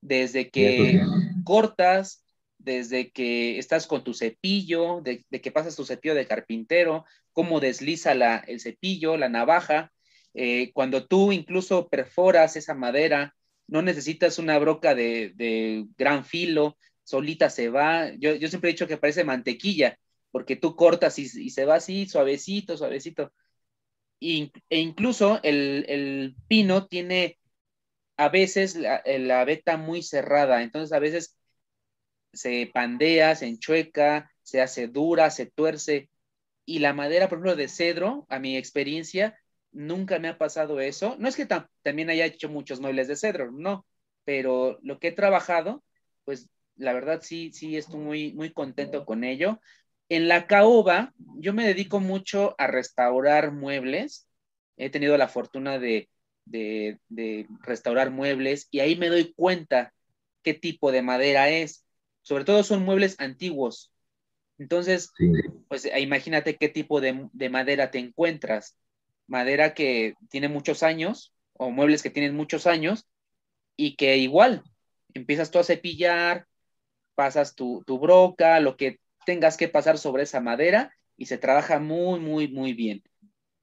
[0.00, 1.02] Desde que
[1.44, 2.24] cortas,
[2.58, 8.14] desde que estás con tu cepillo, de, que pasas tu cepillo de carpintero, cómo desliza
[8.14, 9.92] la, el cepillo, la navaja,
[10.34, 13.34] eh, cuando tú incluso perforas esa madera,
[13.66, 16.76] no necesitas una broca de, de gran filo,
[17.10, 18.12] solita se va.
[18.16, 19.98] Yo, siempre he dicho que parece mantequilla,
[20.30, 23.32] porque tú cortas y, se va así, suavecito, suavecito.
[24.20, 27.38] e incluso el, pino tiene
[28.20, 31.36] a veces la, la, veta muy cerrada, entonces a veces
[32.32, 36.10] se pandea, se enchueca, se hace dura, se tuerce.
[36.66, 39.38] y la madera, por ejemplo, de cedro, a mi experiencia,
[39.72, 41.16] nunca me ha pasado eso.
[41.18, 41.46] No es que
[41.82, 43.86] también haya hecho muchos muebles de cedro, no,
[44.24, 45.82] pero lo que he trabajado,
[46.24, 49.60] pues la verdad sí, sí estoy muy, muy contento con ello.
[50.08, 54.28] En la caoba, yo me dedico mucho a restaurar muebles.
[54.76, 56.10] He tenido la fortuna de,
[56.50, 59.92] de, restaurar muebles y ahí me doy cuenta
[60.42, 61.84] qué tipo de madera es.
[62.22, 63.92] Sobre todo son muebles antiguos.
[64.58, 65.10] Entonces,
[65.68, 68.76] pues imagínate qué tipo de, de madera te encuentras
[69.26, 73.06] madera que tiene muchos años o muebles que tienen muchos años
[73.76, 74.64] y que igual
[75.14, 76.46] empiezas tú a cepillar,
[77.14, 82.18] pasas tu, broca, lo que tengas que pasar sobre esa madera y se trabaja muy,
[82.18, 83.02] muy, muy bien.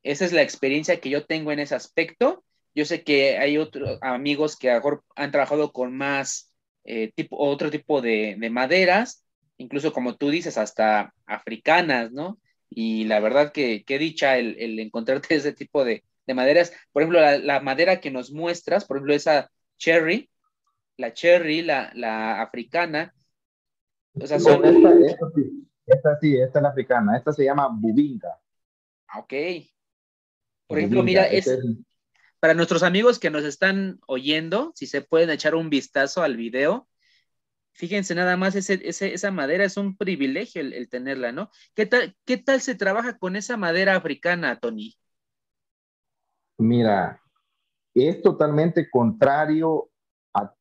[0.04, 2.44] Esa es la experiencia que yo tengo en ese aspecto.
[2.78, 8.02] Yo sé que hay otros amigos que han trabajado con más eh, tipo, otro tipo
[8.02, 9.26] de, de maderas,
[9.58, 12.40] incluso como tú dices, hasta africanas, ¿no?
[12.70, 16.74] y la verdad que qué dicha el, encontrarte ese tipo de, maderas.
[16.92, 20.30] Por ejemplo, la, madera que nos muestras, por ejemplo, esa cherry,
[20.98, 23.14] la cherry, la, africana.
[24.20, 24.66] O sea, son...
[24.66, 28.38] esta, sí, esta sí, esta es la africana, esta se llama bubinga.
[29.08, 29.34] Ah, ok.
[30.68, 31.48] Por ejemplo, mira, es,
[32.40, 36.88] para nuestros amigos que nos están oyendo, si se pueden echar un vistazo al video,
[37.78, 41.52] Fíjense nada más, ese, esa madera es un privilegio el, tenerla, ¿no?
[41.76, 44.96] ¿Qué tal, ¿Qué tal se trabaja con esa madera africana, Tony?
[46.58, 47.22] Mira,
[47.94, 49.92] es totalmente contrario
[50.34, 50.52] a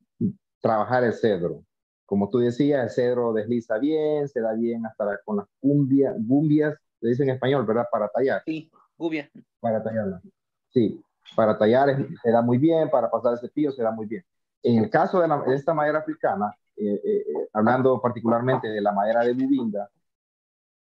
[0.61, 1.65] trabajar el cedro.
[2.05, 7.07] Como tú decías, el cedro desliza bien, se da bien hasta con las gumbias, se
[7.07, 7.87] dice en español, ¿verdad?
[7.91, 8.43] Para tallar.
[8.45, 9.27] Sí, gubia.
[9.59, 10.21] Para tallarla.
[10.69, 11.01] Sí,
[11.35, 14.23] para tallar se da muy bien, para pasar el cepillo se da muy bien.
[14.63, 19.33] En el caso de, esta madera africana, eh, eh, hablando particularmente de la madera de
[19.33, 19.89] bubinga,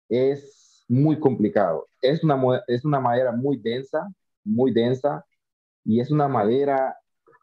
[0.09, 1.87] es muy complicado.
[2.01, 4.07] Es una, es una madera muy densa,
[4.43, 5.25] muy densa,
[5.83, 6.95] y es una madera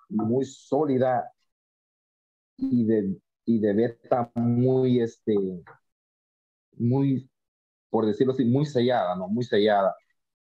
[0.08, 1.30] muy sólida
[2.56, 5.34] y de, y de beta muy, este,
[6.76, 7.28] muy,
[7.90, 9.28] por decirlo así, muy sellada, ¿no?
[9.28, 9.94] Muy sellada.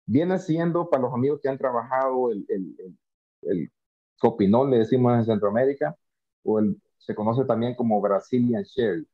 [0.05, 2.97] Viene siendo, para los amigos que han trabajado el, el, el,
[3.43, 3.71] el
[4.19, 5.95] copinol, le decimos en Centroamérica,
[6.43, 9.07] o el se conoce también como Brazilian Sherry,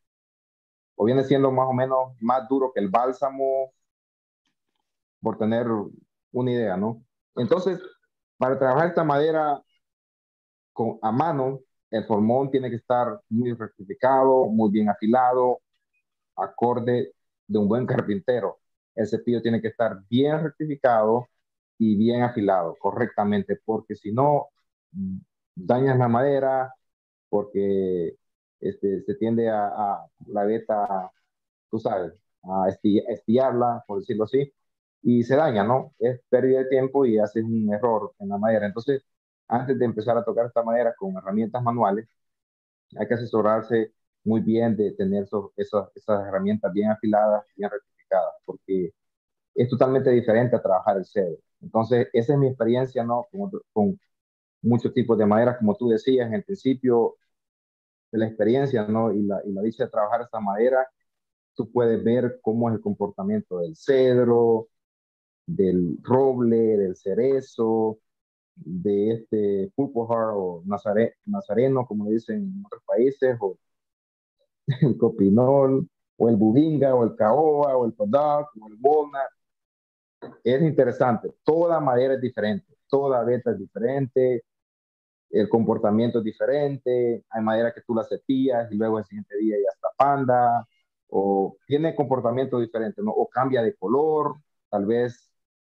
[0.95, 3.71] o viene siendo más o menos más duro que el bálsamo,
[5.21, 5.67] por tener
[6.31, 7.03] una idea, ¿no?
[7.35, 7.79] Entonces,
[8.37, 9.61] para trabajar esta madera
[10.73, 11.59] con, a mano,
[11.91, 15.59] el formón tiene que estar muy rectificado, muy bien afilado,
[16.35, 17.13] acorde
[17.47, 18.59] de un buen carpintero.
[18.99, 21.27] El cepillo tiene que estar bien rectificado
[21.77, 24.49] y bien afilado correctamente, porque si no,
[25.55, 26.73] dañas la madera,
[27.29, 28.17] porque
[28.59, 31.11] este, se tiende a, la beta,
[31.71, 34.53] tú sabes, a estillarla, por decirlo así,
[35.01, 35.93] y se daña, ¿no?
[35.99, 38.65] Es pérdida de tiempo y hace un error en la madera.
[38.67, 39.03] Entonces,
[39.47, 42.07] antes de empezar a tocar esta madera con herramientas manuales,
[42.97, 45.23] hay que asesorarse muy bien de tener
[45.57, 47.69] esas, esas herramientas bien afiladas, bien
[48.45, 48.91] porque
[49.55, 51.37] es totalmente diferente a trabajar el cedro.
[51.61, 53.27] Entonces, esa es mi experiencia, ¿no?
[53.31, 53.99] Con, con
[54.61, 57.15] muchos tipos de madera, como tú decías en el principio,
[58.11, 59.13] de la experiencia, ¿no?
[59.13, 60.87] Y la, y la dicha de trabajar esta madera,
[61.55, 64.69] tú puedes ver cómo es el comportamiento del cedro,
[65.45, 67.99] del roble, del cerezo,
[68.55, 73.57] de este pulpohar o nazareno, como dicen en otros países, o
[74.81, 79.29] el copinol, o el bubinga, o el caoba, o el podac, o el walnut.
[80.43, 84.43] Es interesante, toda madera es diferente, toda beta es diferente,
[85.29, 89.55] el comportamiento es diferente, hay madera que tú la cepillas y luego el siguiente día
[89.57, 90.67] ya está panda,
[91.07, 93.11] o tiene comportamiento diferente, ¿no?
[93.11, 94.35] O cambia de color,
[94.69, 95.31] tal vez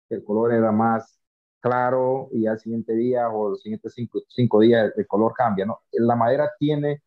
[0.09, 1.19] el color era más
[1.59, 5.81] claro y al siguiente día o los siguientes cinco, cinco días el color cambia, ¿no?
[5.91, 7.03] La madera tiene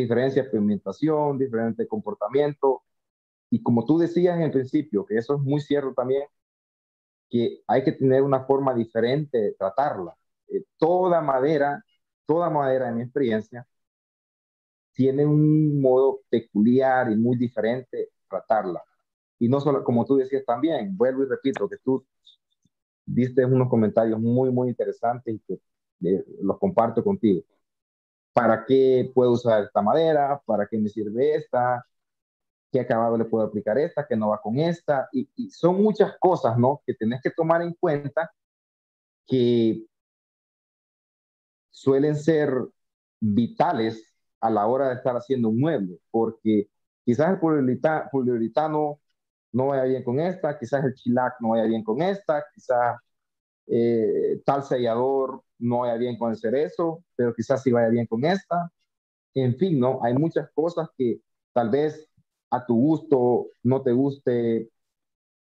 [0.00, 2.82] diferencia de pigmentación, diferente comportamiento,
[3.50, 6.24] y como tú decías en el principio, que eso es muy cierto también,
[7.28, 10.16] que hay que tener una forma diferente de tratarla.
[10.48, 11.84] Eh, toda madera,
[12.26, 13.66] toda madera en mi experiencia,
[14.92, 18.82] tiene un modo peculiar y muy diferente tratarla.
[19.38, 22.04] Y no solo, como tú decías también, vuelvo y repito, que tú
[23.04, 25.60] diste unos comentarios muy, muy interesantes y que
[26.08, 27.42] eh, los comparto contigo.
[28.32, 30.40] ¿Para qué puedo usar esta madera?
[30.46, 31.84] ¿Para qué me sirve esta?
[32.72, 34.06] ¿Qué acabado le puedo aplicar esta?
[34.06, 35.08] ¿Qué no va con esta?
[35.12, 36.82] Y, son muchas cosas, ¿no?
[36.86, 38.30] Que tenés que tomar en cuenta
[39.26, 39.86] que
[41.70, 42.52] suelen ser
[43.20, 46.68] vitales a la hora de estar haciendo un mueble, porque
[47.04, 49.00] quizás el poliuretano
[49.52, 52.98] no vaya bien con esta, quizás el chilac no vaya bien con esta, quizás
[53.66, 58.24] eh, tal sellador no vaya bien con el cerezo, pero quizás sí vaya bien con
[58.24, 58.70] esta.
[59.34, 60.00] En fin, ¿no?
[60.04, 61.20] Hay muchas cosas que
[61.52, 62.08] tal vez
[62.50, 64.70] a tu gusto no te guste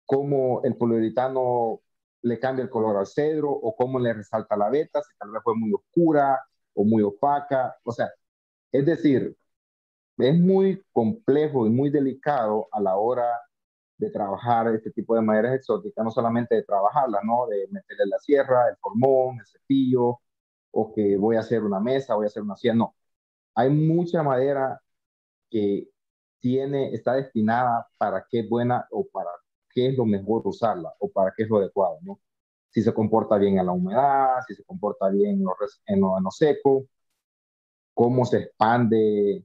[0.07, 1.81] cómo el poliuretano
[2.23, 5.43] le cambia el color al cedro o cómo le resalta la veta, si tal vez
[5.45, 6.41] fue muy oscura
[6.75, 7.77] o muy opaca.
[7.85, 8.11] O sea,
[8.73, 9.37] es decir,
[10.19, 13.27] es muy complejo y muy delicado a la hora
[13.99, 17.47] de trabajar este tipo de maderas exóticas, no solamente de trabajarlas, ¿no?
[17.47, 20.21] De meterle la sierra, el formón, el cepillo,
[20.73, 22.95] o que voy a hacer una mesa, voy a hacer una silla, no.
[23.55, 24.81] Hay mucha madera
[25.51, 25.91] que
[26.41, 29.31] tiene, está destinada para qué es buena o para
[29.71, 32.21] qué es lo mejor usarla o para qué es lo adecuado, ¿no?
[32.71, 36.31] Si se comporta bien en la humedad, si se comporta bien en lo, en lo
[36.31, 36.87] seco,
[37.95, 39.45] cómo se expande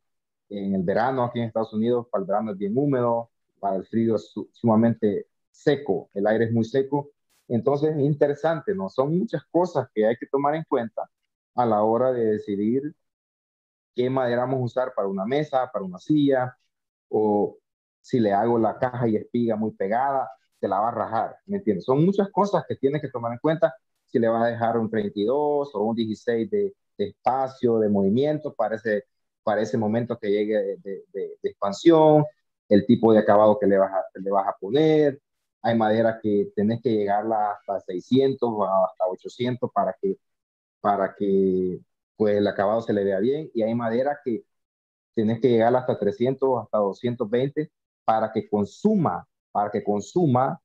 [0.50, 3.31] en el verano aquí en Estados Unidos, para el verano es bien húmedo,
[3.62, 7.12] para el frío es sumamente seco, el aire es muy seco.
[7.48, 8.90] Entonces es interesante, ¿no?
[8.90, 11.10] Son muchas cosas que hay que tomar en cuenta
[11.56, 12.96] a la hora de decidir
[13.96, 16.58] qué madera vamos a usar para una mesa, para una silla,
[17.10, 17.58] o
[18.02, 21.58] si le hago la caja y espiga muy pegada, se la va a rajar, ¿me
[21.58, 21.86] entiendes?
[21.86, 23.74] Son muchas cosas que tienes que tomar en cuenta
[24.06, 28.76] si le vas a dejar un 32 o un 16 de, espacio, de movimiento para
[28.76, 32.26] ese, momento que llegue de, expansión,
[32.72, 35.22] el tipo de acabado que le vas a, le vas a poner.
[35.62, 40.18] Hay madera que tenés que llegarla hasta 600 o hasta 800 para que,
[40.82, 41.82] para que
[42.18, 43.52] pues, el acabado se le vea bien.
[43.54, 44.44] Y hay madera que
[45.16, 47.72] tenés que llegarla hasta 300 hasta 220
[48.06, 50.62] para que consuma, para que consuma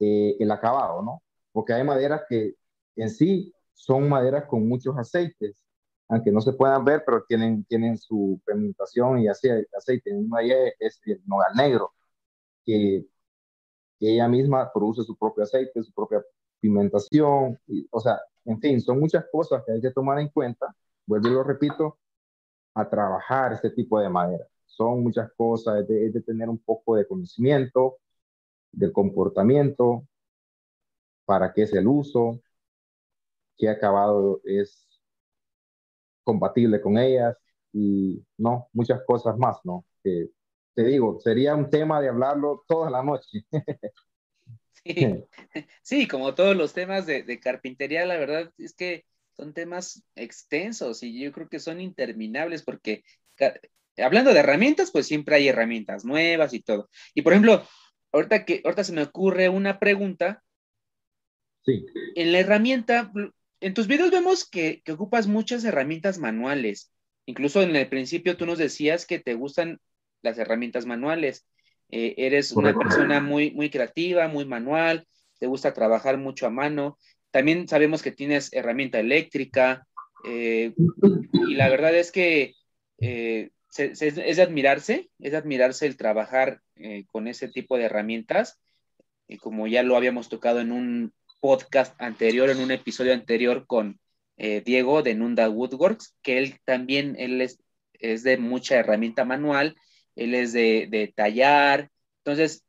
[0.00, 1.22] eh, el acabado, ¿no?
[1.52, 2.54] Porque hay maderas que
[2.96, 5.65] en sí son maderas con muchos aceites,
[6.08, 9.68] aunque no se puedan ver, pero tienen, tienen su fermentación y aceite.
[9.76, 10.12] aceite.
[10.14, 11.94] Uno de es el nogal negro,
[12.64, 13.06] que,
[13.98, 16.22] que, ella misma produce su propio aceite, su propia
[16.60, 20.74] pigmentación, y, o sea, en fin, son muchas cosas que hay que tomar en cuenta,
[21.06, 21.98] vuelvo y lo repito,
[22.74, 24.46] a trabajar este tipo de madera.
[24.66, 27.98] Son muchas cosas, es de, de tener un poco de conocimiento
[28.72, 30.06] del comportamiento,
[31.26, 32.40] para qué es el uso,
[33.58, 34.85] qué acabado es
[36.26, 37.36] compatible con ellas
[37.72, 39.86] y no, muchas cosas más, ¿no?
[40.02, 40.30] Que
[40.74, 43.46] te digo, sería un tema de hablarlo toda la noche.
[44.84, 45.24] sí.
[45.82, 49.04] sí, como todos los temas de, de, carpintería, la verdad es que
[49.36, 53.04] son temas extensos y yo creo que son interminables porque
[53.98, 56.88] hablando de herramientas, pues siempre hay herramientas nuevas y todo.
[57.14, 57.62] Y por ejemplo,
[58.12, 60.42] ahorita que ahorita se me ocurre una pregunta.
[61.64, 61.86] Sí.
[62.14, 63.12] En la herramienta,
[63.60, 66.92] en tus videos vemos que, ocupas muchas herramientas manuales.
[67.26, 69.80] Incluso en el principio tú nos decías que te gustan
[70.22, 71.46] las herramientas manuales.
[71.90, 75.06] Eh, eres una persona muy, muy creativa, muy manual,
[75.38, 76.98] te gusta trabajar mucho a mano.
[77.30, 79.86] También sabemos que tienes herramienta eléctrica.
[80.24, 80.74] Eh,
[81.32, 82.54] y la verdad es que
[83.00, 86.60] eh, es de admirarse, es de admirarse el trabajar
[87.08, 88.58] con ese tipo de herramientas.
[89.28, 94.00] Y como ya lo habíamos tocado en un podcast anterior, en un episodio anterior con
[94.36, 97.58] eh, Diego de Nunda Woodworks, que él también, él es,
[97.94, 99.76] es de mucha herramienta manual,
[100.14, 102.64] él es de, de, tallar, entonces,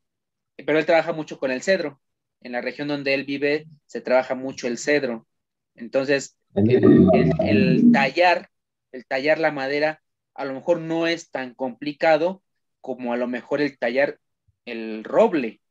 [0.55, 1.99] pero él trabaja mucho con el cedro.
[2.41, 5.27] En la región donde él vive se trabaja mucho el cedro.
[5.75, 8.49] Entonces, el, tallar,
[8.91, 10.01] el tallar la madera,
[10.35, 12.43] a lo mejor no es tan complicado
[12.79, 14.19] como a lo mejor el tallar
[14.65, 15.61] el roble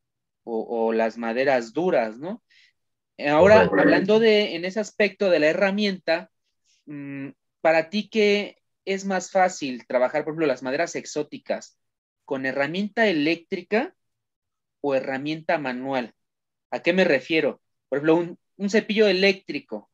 [0.44, 2.42] o las maderas duras, ¿no?
[3.18, 6.30] Ahora, hablando de, en ese aspecto de la herramienta,
[6.84, 11.78] mm, para ti, ¿qué es más fácil trabajar, por ejemplo, las maderas exóticas
[12.24, 13.94] con herramienta eléctrica
[14.80, 16.14] o herramienta manual?
[16.70, 17.62] ¿A qué me refiero?
[17.88, 19.90] Por ejemplo, un, cepillo eléctrico,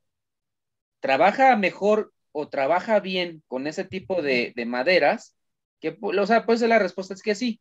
[1.01, 5.37] ¿trabaja mejor o trabaja bien con ese tipo de, de maderas?
[5.81, 7.61] Que, o sea, pues la respuesta es que sí,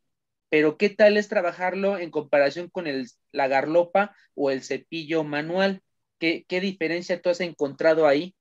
[0.52, 5.82] pero ¿qué tal es trabajarlo en comparación con el, la garlopa o el cepillo manual?
[6.20, 8.36] ¿Qué, qué diferencia tú has encontrado ahí?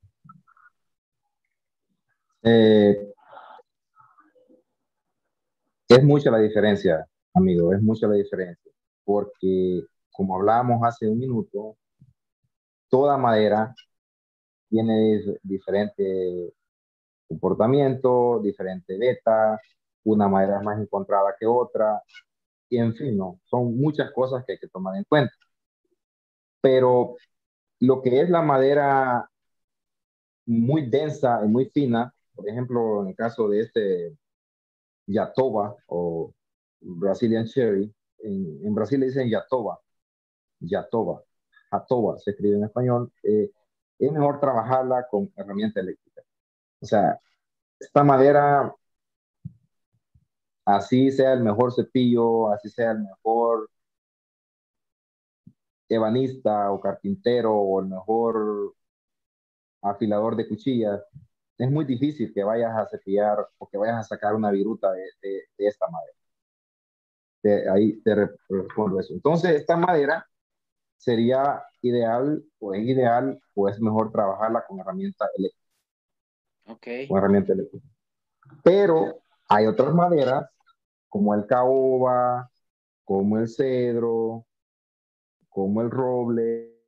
[2.43, 2.97] Eh,
[5.89, 8.73] es mucha la diferencia, amigo, es mucha la diferencia,
[9.05, 11.77] porque como hablábamos hace un minuto,
[12.89, 13.73] toda madera
[14.69, 16.55] tiene diferente
[17.29, 19.61] comportamiento, diferente beta,
[20.05, 22.03] una madera es más encontrada que otra,
[22.69, 25.35] y en fin, son muchas cosas que hay que tomar en cuenta.
[26.61, 27.17] Pero
[27.81, 29.29] lo que es la madera
[30.47, 34.17] muy densa y muy fina, por ejemplo, en el caso de este
[35.07, 36.33] Yatoba o
[36.81, 37.93] Brazilian Cherry,
[38.23, 39.81] en, en Brasil le dicen yatoba,
[40.61, 41.23] yatoba,
[41.71, 43.51] jatoba, se escribe en español, eh,
[43.99, 46.23] es mejor trabajarla con herramienta eléctrica.
[46.81, 47.21] O sea,
[47.79, 48.75] esta madera,
[50.77, 53.69] así sea el mejor cepillo, así sea el mejor
[55.89, 58.75] ebanista o carpintero o el mejor
[59.83, 61.01] afilador de cuchillas,
[61.59, 65.45] es muy difícil que vayas a cepillar o que vayas a sacar una viruta de,
[65.59, 66.17] esta madera.
[67.75, 68.15] ahí te
[68.49, 69.13] respondo eso.
[69.13, 70.27] Entonces, esta madera
[70.97, 75.69] sería ideal o es ideal o es mejor trabajarla con herramienta eléctrica.
[76.67, 76.87] Ok.
[77.09, 77.87] Con herramienta eléctrica.
[78.63, 80.49] Pero hay otras maderas
[81.11, 82.51] como el caoba,
[83.05, 84.47] como el cedro,
[85.51, 86.79] como el roble,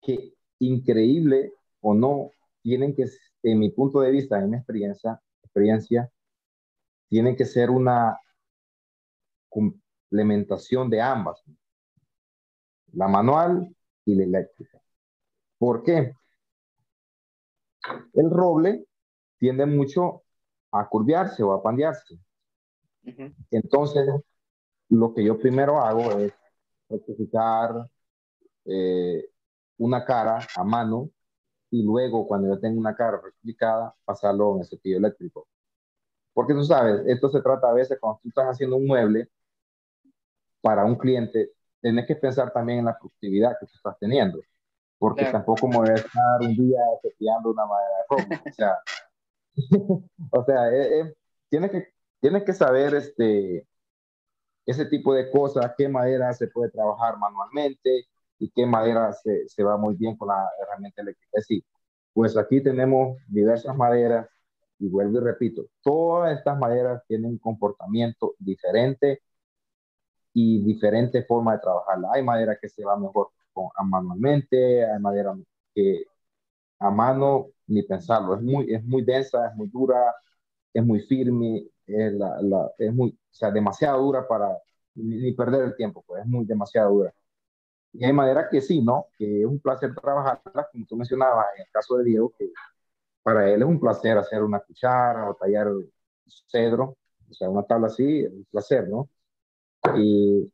[0.00, 2.30] que increíble o no,
[2.62, 3.04] tienen que,
[3.44, 6.10] en mi punto de vista, en mi experiencia, experiencia
[7.08, 8.18] tienen que ser una
[9.48, 11.42] complementación de ambas,
[12.92, 13.74] la manual
[14.04, 14.80] y la eléctrica.
[15.58, 16.14] ¿Por qué?
[18.14, 18.86] El roble
[19.38, 20.22] tiende mucho
[20.72, 22.18] a curviarse o a pandearse.
[23.50, 24.08] Entonces,
[24.88, 26.32] lo que yo primero hago es
[26.88, 27.88] rectificar
[28.64, 29.24] eh,
[29.78, 31.10] una cara a mano
[31.70, 35.48] y luego cuando yo tengo una cara rectificada pasarlo en el cepillo eléctrico.
[36.32, 39.30] Porque tú sabes, esto se trata a veces cuando tú estás haciendo un mueble
[40.60, 44.40] para un cliente, tienes que pensar también en la productividad que tú estás teniendo.
[44.98, 48.42] Porque tampoco me voy a estar un día cepillando una madera de ropa.
[48.48, 48.78] O sea,
[50.30, 51.14] o sea eh, eh,
[51.48, 51.88] tienes, que,
[52.20, 53.66] tienes que saber este,
[54.66, 58.06] ese tipo de cosas, qué madera se puede trabajar manualmente,
[58.38, 61.40] y qué madera se, se va muy bien con la herramienta eléctrica.
[61.42, 61.64] Sí,
[62.12, 64.28] pues aquí tenemos diversas maderas
[64.78, 69.22] y vuelvo y repito, todas estas maderas tienen un comportamiento diferente
[70.32, 72.10] y diferente forma de trabajarla.
[72.14, 75.34] Hay madera que se va mejor con, manualmente, hay madera
[75.74, 76.04] que
[76.80, 80.14] a mano ni pensarlo, es muy, es muy densa, es muy dura,
[80.74, 84.56] es muy firme, es, la, la, es muy, o sea, demasiado dura para
[84.94, 87.14] ni, perder el tiempo, pues es muy demasiado dura.
[87.92, 89.08] Y hay madera que sí, ¿no?
[89.18, 92.50] Que es un placer trabajarla, como tú mencionabas, en el caso de Diego, que
[93.22, 95.68] para él es un placer hacer una cuchara o tallar
[96.48, 96.96] cedro,
[97.30, 99.08] o sea, una tabla así, es un placer, ¿no?
[99.96, 100.52] Y,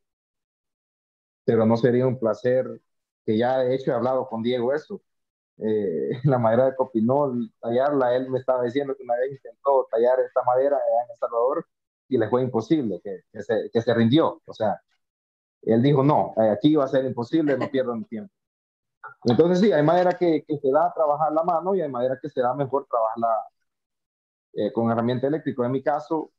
[1.45, 2.81] pero no sería un placer,
[3.25, 5.01] que ya de hecho he hablado con Diego eso,
[5.63, 10.19] eh, la madera de copinol, tallarla, él me estaba diciendo que una vez intentó tallar
[10.19, 11.65] esta madera en El Salvador
[12.09, 14.79] y le fue imposible, que, que, se, que se rindió, o sea,
[15.63, 18.33] él dijo, no, aquí va a ser imposible, no pierdan tiempo.
[19.25, 22.19] Entonces sí, hay manera que, que, se da a trabajar la mano y hay manera
[22.21, 23.27] que se da mejor trabajarla
[24.53, 25.65] eh, con herramienta eléctrica.
[25.65, 26.31] En mi caso,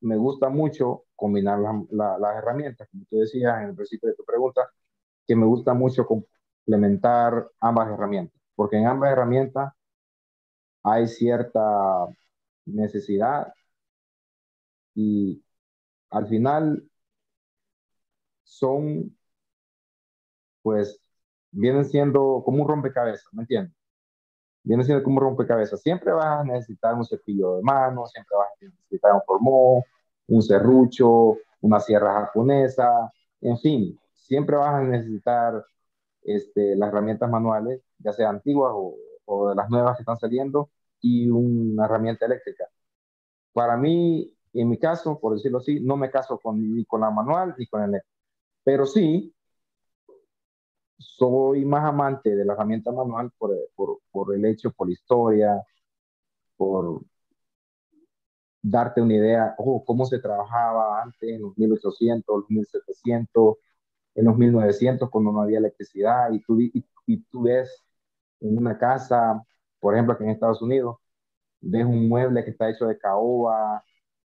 [0.00, 1.58] me gusta mucho combinar
[1.90, 4.68] las herramientas, como tú decías en el principio de tu pregunta,
[5.26, 9.72] que me gusta mucho complementar ambas herramientas, porque en ambas herramientas
[10.82, 11.60] hay cierta
[12.66, 13.52] necesidad
[14.94, 15.42] y
[16.10, 16.84] al final
[18.44, 19.16] son,
[20.62, 21.00] pues,
[21.50, 23.74] vienen siendo como un rompecabezas, ¿me entiendes?
[24.64, 25.82] Vienen siendo como un rompecabezas.
[25.82, 29.82] Siempre vas a necesitar un cepillo de mano, siempre vas a necesitar un formón,
[30.28, 35.64] un serrucho, una sierra japonesa, en fin, siempre vas a necesitar
[36.22, 38.96] este, las herramientas manuales, ya sean antiguas o,
[39.26, 42.66] o de las nuevas que están saliendo, y una herramienta eléctrica.
[43.52, 47.10] Para mí, en mi caso, por decirlo así, no me caso con, ni con la
[47.10, 48.16] manual ni con el eléctrico.
[48.64, 49.34] Pero sí,
[50.98, 55.62] soy más amante de la herramienta manual por, por, por el hecho, por la historia,
[56.56, 57.02] por
[58.62, 63.56] darte una idea, oh, cómo se trabajaba antes en los 1800, los 1700,
[64.14, 67.84] en los 1900 cuando no había electricidad y tú, y, y tú ves
[68.42, 69.42] en una casa,
[69.80, 70.96] por ejemplo, aquí en Estados Unidos,
[71.60, 73.84] ves un mueble que está hecho de caoba,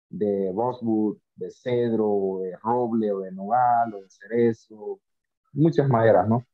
[0.10, 5.00] de rosewood, de cedro, de roble, o de nogal, o de cerezo,
[5.54, 6.46] muchas maderas, ¿no?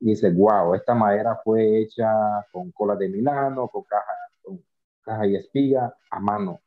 [0.00, 2.10] Y dice, wow, esta madera fue hecha
[2.52, 4.62] con cola de Milano, con caja, con
[5.02, 6.60] caja y espiga a mano.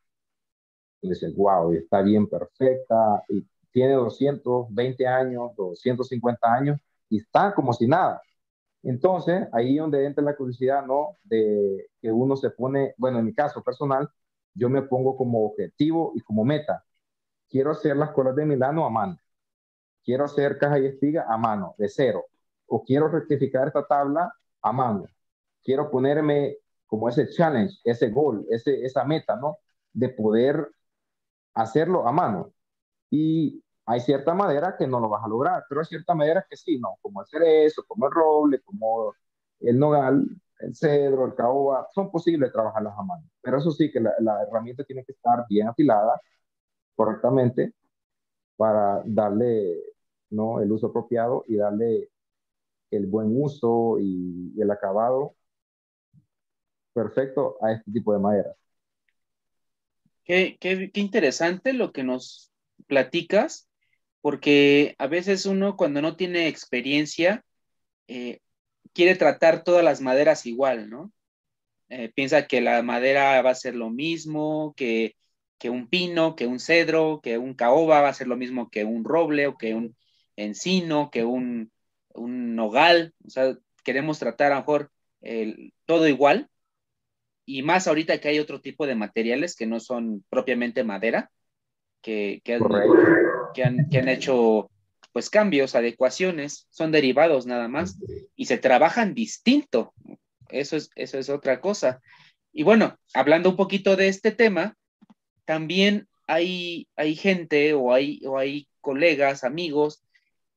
[1.01, 6.79] Y dice, wow, está bien perfecta, y tiene 220 años, 250 años,
[7.09, 8.21] y está como si nada.
[8.83, 11.17] Entonces, ahí donde entra la curiosidad, ¿no?
[11.23, 14.09] De que uno se pone, bueno, en mi caso personal,
[14.53, 16.83] yo me pongo como objetivo y como meta.
[17.49, 19.17] Quiero hacer las colas de Milano a mano.
[20.03, 22.25] Quiero hacer caja y espiga a mano, de cero.
[22.67, 25.05] O quiero rectificar esta tabla a mano.
[25.63, 26.57] Quiero ponerme
[26.87, 29.59] como ese challenge, ese gol, ese, esa meta, ¿no?
[29.93, 30.69] De poder
[31.53, 32.53] hacerlo a mano.
[33.09, 36.55] Y hay cierta madera que no lo vas a lograr, pero hay cierta madera que
[36.57, 36.97] sí, ¿no?
[37.01, 39.13] Como el cerezo, como el roble, como
[39.59, 40.25] el nogal,
[40.59, 43.23] el cedro, el caoba, son posibles trabajarlas a mano.
[43.41, 46.21] Pero eso sí, que la, herramienta tiene que estar bien afilada
[46.95, 47.73] correctamente
[48.57, 49.81] para darle
[50.29, 50.61] ¿no?
[50.61, 52.09] el uso apropiado y darle
[52.91, 55.35] el buen uso y, el acabado
[56.93, 58.55] perfecto a este tipo de madera.
[60.23, 62.51] Qué, qué, qué, interesante lo que nos
[62.87, 63.70] platicas,
[64.21, 67.43] porque a veces uno cuando no tiene experiencia
[68.07, 68.39] eh,
[68.93, 71.11] quiere tratar todas las maderas igual, ¿no?
[71.89, 75.15] Eh, piensa que la madera va a ser lo mismo, que,
[75.57, 78.85] que, un pino, que un cedro, que un caoba va a ser lo mismo que
[78.85, 79.95] un roble o que un
[80.37, 81.71] encino, que un,
[82.13, 83.13] un nogal.
[83.25, 84.91] O sea, queremos tratar a lo mejor
[85.85, 86.49] todo igual.
[87.45, 91.31] Y más ahorita que hay otro tipo de materiales que no son propiamente madera,
[92.01, 92.61] que, han,
[93.53, 94.69] que, han, que han hecho
[95.13, 97.97] pues cambios, adecuaciones, son derivados nada más
[98.35, 99.93] y se trabajan distinto.
[100.49, 102.01] Eso es, eso es otra cosa.
[102.53, 104.75] Y bueno, hablando un poquito de este tema,
[105.45, 110.03] también hay, hay gente o hay, o hay colegas, amigos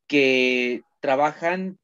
[0.07, 1.79] que trabajan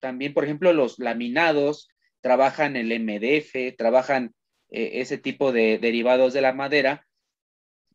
[0.00, 1.88] también, por ejemplo, los laminados,
[2.20, 4.34] trabajan el MDF, trabajan
[4.70, 7.05] eh, ese tipo de derivados de la madera.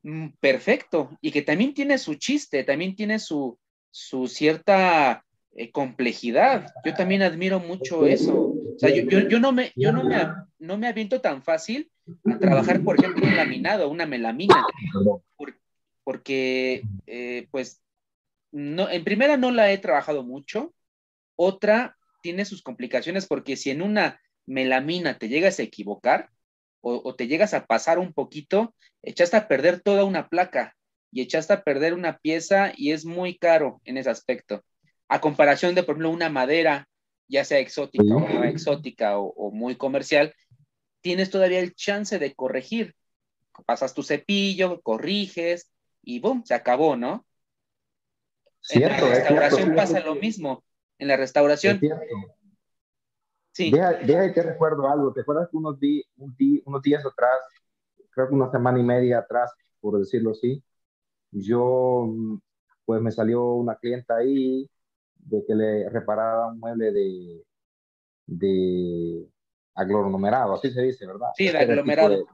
[0.04, 1.18] Mm, perfecto.
[1.22, 3.58] Y que también tiene su chiste, también tiene su,
[3.92, 5.24] su cierta
[5.56, 6.68] eh, complejidad.
[6.86, 8.54] Yo también admiro mucho eso.
[8.76, 10.18] O sea, yo, yo, no, me, yo no, me,
[10.60, 11.92] no me aviento tan fácil
[12.26, 14.66] a trabajar, por ejemplo, un laminado, una melamina,
[16.04, 17.82] porque, eh, pues,
[18.52, 20.74] no, en primera no la he trabajado mucho,
[21.36, 26.30] otra tiene sus complicaciones porque si en una melamina te llegas a equivocar
[26.82, 30.76] o, o te llegas a pasar un poquito, echaste a perder toda una placa
[31.12, 34.64] y echaste a perder una pieza y es muy caro en ese aspecto.
[35.10, 36.88] A comparación de, por ejemplo, una madera,
[37.28, 40.34] ya sea exótica o no exótica o, muy comercial,
[41.02, 42.96] tienes todavía el chance de corregir.
[43.66, 45.70] Pasas tu cepillo, corriges
[46.02, 46.44] y ¡boom!
[46.46, 47.26] Se acabó, ¿no?
[48.70, 50.64] en la restauración pasa lo mismo.
[50.98, 51.82] En la restauración.
[53.52, 53.72] Sí.
[53.72, 55.14] Deja, deja que recuerdo algo.
[55.14, 55.78] ¿Te acuerdas que unos,
[56.66, 57.40] unos días atrás,
[58.12, 60.64] creo que una semana y media atrás, por decirlo así,
[61.32, 62.14] yo,
[62.86, 64.70] pues me salió una clienta ahí
[65.16, 67.44] de que le reparaba un mueble de,
[68.26, 69.30] de
[69.76, 71.30] aglomerado, así se dice, ¿verdad?
[71.36, 72.26] Sí, de aglomerado.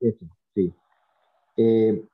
[0.00, 0.74] eso, sí.
[1.56, 2.04] Eh,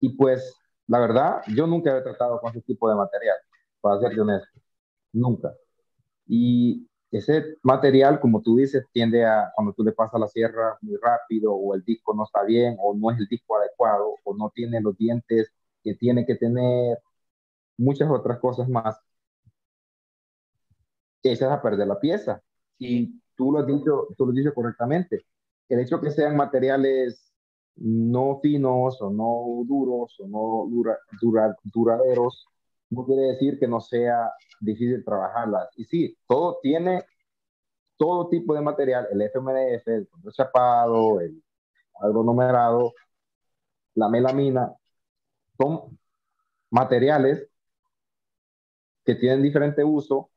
[0.00, 0.54] y pues,
[0.86, 3.36] la verdad, yo nunca he tratado con ese tipo de material,
[3.80, 4.60] para ser honesto,
[5.12, 5.54] nunca.
[6.26, 10.96] Y ese material, como tú dices, tiende a, cuando tú le pasas la sierra muy
[11.02, 14.50] rápido, o el disco no está bien, o no es el disco adecuado, o no
[14.54, 15.52] tiene los dientes
[15.82, 16.98] que tiene que tener,
[17.76, 18.98] muchas otras cosas más,
[21.22, 22.42] echas a perder la pieza.
[22.78, 25.26] Y tú lo has dicho, tú lo has dicho correctamente.
[25.68, 27.32] El hecho que sean materiales
[27.76, 30.98] no finos o no duros o no dura,
[31.72, 32.46] duraderos,
[32.94, 35.68] no quiere decir que no sea difícil trabajarlas.
[35.76, 37.04] Y sí, todo tiene,
[37.96, 41.42] todo tipo de material, el FMDF, el chapado, el
[42.00, 42.92] agronumerado,
[43.94, 44.72] la melamina,
[45.58, 45.98] son
[46.70, 47.48] materiales
[49.04, 50.30] que tienen diferente uso,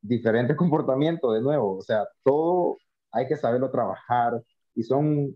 [0.00, 1.76] diferente comportamiento, de nuevo.
[1.78, 2.78] O sea, todo
[3.12, 4.42] hay que saberlo trabajar
[4.74, 5.34] y son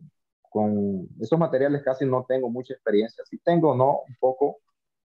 [0.51, 3.25] con esos materiales casi no tengo mucha experiencia.
[3.27, 4.01] Sí tengo, ¿no?
[4.09, 4.59] Un poco,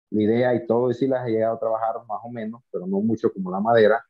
[0.10, 2.88] la idea y todo, y sí las he llegado a trabajar más o menos, pero
[2.88, 4.04] no mucho como la madera.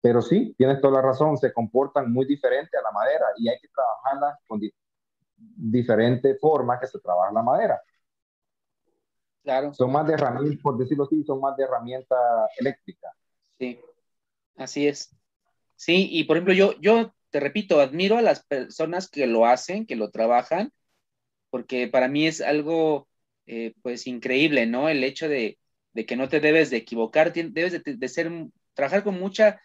[0.00, 3.58] Pero sí, tienes toda la razón, se comportan muy diferente a la madera y hay
[3.60, 4.72] que trabajarlas con di
[5.56, 7.80] diferentes formas que se trabaja la madera.
[9.42, 9.72] Claro.
[9.72, 12.16] Son más de herramientas, por decirlo así, son más de herramienta
[12.58, 13.08] eléctrica.
[13.58, 13.80] Sí,
[14.56, 15.16] así es.
[15.76, 19.86] Sí, y por ejemplo, yo, yo te repito, admiro a las personas que lo hacen,
[19.86, 20.72] que lo trabajan,
[21.48, 23.08] porque para mí es algo
[23.46, 24.88] eh, pues increíble, ¿no?
[24.88, 25.58] El hecho de,
[26.06, 28.30] que no te debes de equivocar, debes de, ser,
[28.74, 29.60] trabajar con mucha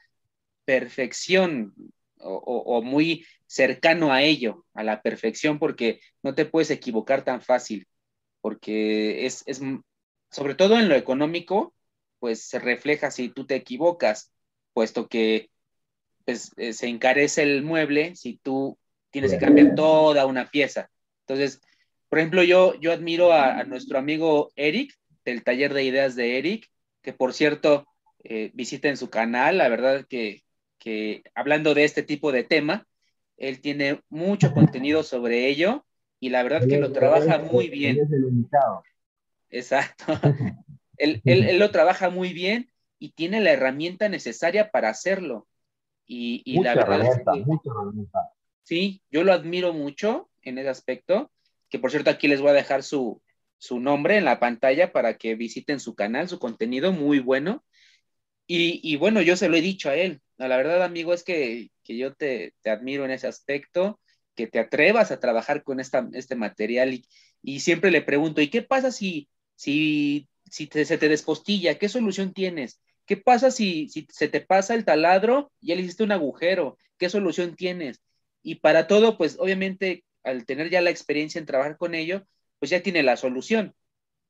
[0.65, 1.73] perfección
[2.17, 7.87] o, muy cercano a ello, a la perfección, porque no te puedes equivocar tan fácil,
[8.41, 9.61] porque es, es
[10.31, 11.73] sobre todo en lo económico,
[12.19, 14.31] pues se refleja si tú te equivocas,
[14.73, 15.49] puesto que
[16.25, 18.77] pues, eh, se encarece el mueble si tú
[19.11, 20.89] tienes que cambiar toda una pieza.
[21.21, 21.61] Entonces,
[22.15, 26.71] por ejemplo, yo, yo admiro a, nuestro amigo Eric, del taller de ideas de Eric,
[27.01, 27.85] que por cierto,
[28.23, 30.41] eh, visiten su canal, la verdad que,
[30.77, 32.87] que hablando de este tipo de tema,
[33.35, 35.85] él tiene mucho contenido sobre ello
[36.21, 38.07] y la verdad que lo trabaja muy bien.
[39.49, 40.05] Exacto.
[40.97, 45.49] él, él, lo trabaja muy bien y tiene la herramienta necesaria para hacerlo.
[46.05, 47.71] Y, y la verdad es que, mucha.
[48.63, 51.29] Sí, yo lo admiro mucho en ese aspecto,
[51.75, 53.21] que por cierto aquí les voy a dejar su,
[53.57, 57.65] su nombre en la pantalla para que visiten su canal, su contenido muy bueno.
[58.47, 60.21] Y, y bueno, yo se lo he dicho a él.
[60.37, 63.99] La verdad, amigo, es que, que yo te, te, admiro en ese aspecto,
[64.35, 67.05] que te atrevas a trabajar con esta, este material y,
[67.41, 71.77] y siempre le pregunto, ¿y qué pasa si, si, si se te despostilla?
[71.77, 72.79] ¿Qué solución tienes?
[73.05, 76.77] ¿Qué pasa si, si se te pasa el taladro y ya le hiciste un agujero?
[76.97, 77.99] ¿Qué solución tienes?
[78.41, 82.25] Y para todo, pues obviamente, al tener ya la experiencia en trabajar con ello,
[82.59, 83.73] pues ya tiene la solución.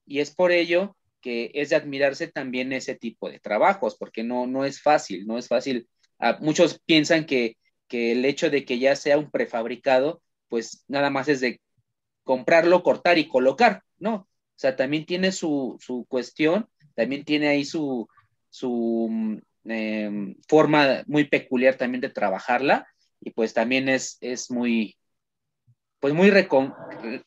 [0.06, 4.46] Y es por ello que es de admirarse también ese tipo de trabajos, porque no,
[4.46, 5.88] no es fácil, no es fácil.
[6.20, 11.10] Ah, muchos piensan que, que el hecho de que ya sea un prefabricado, pues nada
[11.10, 11.60] más es de
[12.24, 14.16] comprarlo, cortar y colocar, ¿no?
[14.16, 14.28] O
[14.58, 18.08] sea, también tiene su, su cuestión, también tiene ahí su,
[18.50, 22.88] su mm, em, forma muy peculiar también de trabajarla
[23.20, 24.96] y pues también es, es muy,
[26.06, 26.30] pues muy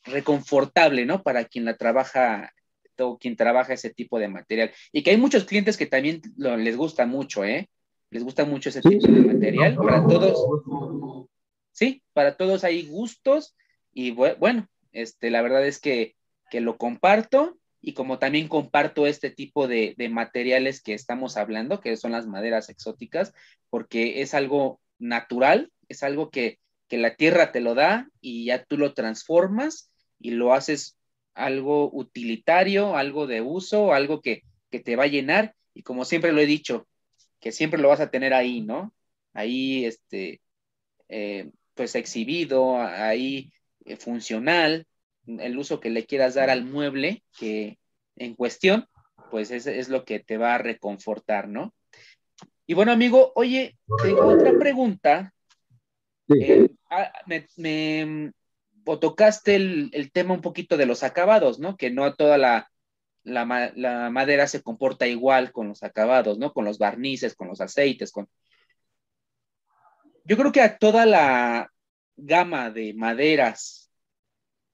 [0.05, 1.21] reconfortable, ¿no?
[1.21, 2.53] Para quien la trabaja
[2.97, 4.71] o quien trabaja ese tipo de material.
[4.93, 7.67] Y que hay muchos clientes que también les gusta mucho, ¿eh?
[8.09, 9.75] Les gusta mucho ese tipo de material.
[9.75, 10.47] Para todos,
[11.73, 13.53] sí, para todos hay gustos
[13.93, 16.15] y bueno, este, la verdad es que,
[16.49, 21.81] que lo comparto y como también comparto este tipo de, de, materiales que estamos hablando,
[21.81, 23.33] que son las maderas exóticas,
[23.69, 26.59] porque es algo natural, es algo que,
[26.89, 30.97] que la tierra te lo da y ya tú lo transformas y lo haces
[31.33, 36.33] algo utilitario, algo de uso, algo que, que te va a llenar y como siempre
[36.33, 36.87] lo he dicho,
[37.39, 38.93] que siempre lo vas a tener ahí, ¿no?
[39.33, 40.41] Ahí, este,
[41.07, 43.53] eh, pues exhibido, ahí
[43.85, 44.85] eh, funcional,
[45.25, 47.77] el uso que le quieras dar al mueble que
[48.15, 48.87] en cuestión,
[49.31, 51.73] pues es, es lo que te va a reconfortar, ¿no?
[52.65, 55.33] Y bueno, amigo, oye, tengo otra pregunta.
[56.29, 58.31] Eh, ah, me, me
[58.85, 61.77] o tocaste el, el, tema un poquito de los acabados, ¿no?
[61.77, 62.71] Que no toda la,
[63.23, 66.53] la, la, madera se comporta igual con los acabados, ¿no?
[66.53, 68.27] Con los barnices, con los aceites, con...
[70.25, 71.71] Yo creo que a toda la
[72.17, 73.91] gama de maderas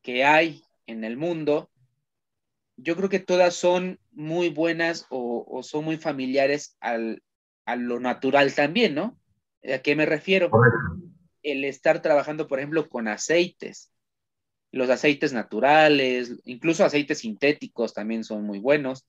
[0.01, 1.69] que hay en el mundo,
[2.77, 7.21] yo creo que todas son muy buenas o, son muy familiares al,
[7.65, 9.17] a lo natural también, ¿no?
[9.73, 10.51] ¿A qué me refiero?
[11.45, 13.91] El estar trabajando, por ejemplo, con aceites.
[14.71, 19.05] Los aceites naturales, incluso aceites sintéticos también son muy buenos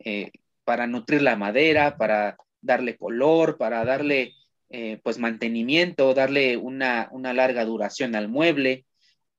[0.00, 0.32] eh,
[0.64, 4.34] para nutrir la madera, para darle color, para darle
[4.68, 8.84] eh, pues mantenimiento, darle una, una, larga duración al mueble.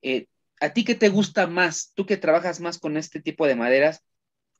[0.02, 0.28] Eh,
[0.62, 1.92] ¿A ti qué te gusta más?
[1.96, 4.04] Tú que trabajas más con este tipo de maderas,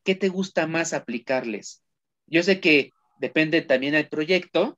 [0.04, 1.84] ¿qué te gusta más aplicarles?
[2.28, 4.78] Yo sé que depende también del proyecto,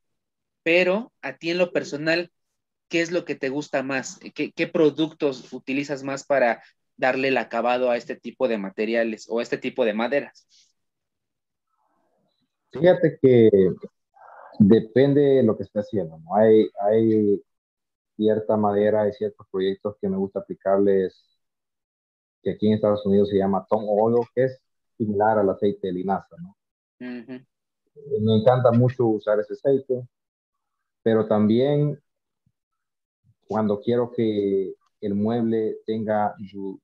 [0.62, 2.32] pero a ti en lo personal,
[2.90, 4.20] ¿qué es lo que te gusta más?
[4.34, 6.62] ¿Qué, productos utilizas más para
[6.98, 10.48] darle el acabado a este tipo de materiales o a este tipo de maderas?
[12.72, 13.50] Fíjate que
[14.60, 16.18] depende de lo que esté haciendo.
[16.18, 16.36] ¿no?
[16.36, 17.42] Hay, hay
[18.18, 21.26] cierta madera y ciertos proyectos que me gusta aplicarles,
[22.44, 24.62] que aquí en Estados Unidos se llama tom oil, que es
[24.98, 26.56] similar al aceite de linaza, ¿no?
[27.00, 30.06] Me encanta mucho usar ese aceite,
[31.02, 31.98] pero también
[33.50, 36.36] cuando quiero que el mueble tenga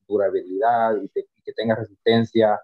[0.07, 2.59] durabilidad y, y que tenga resistencia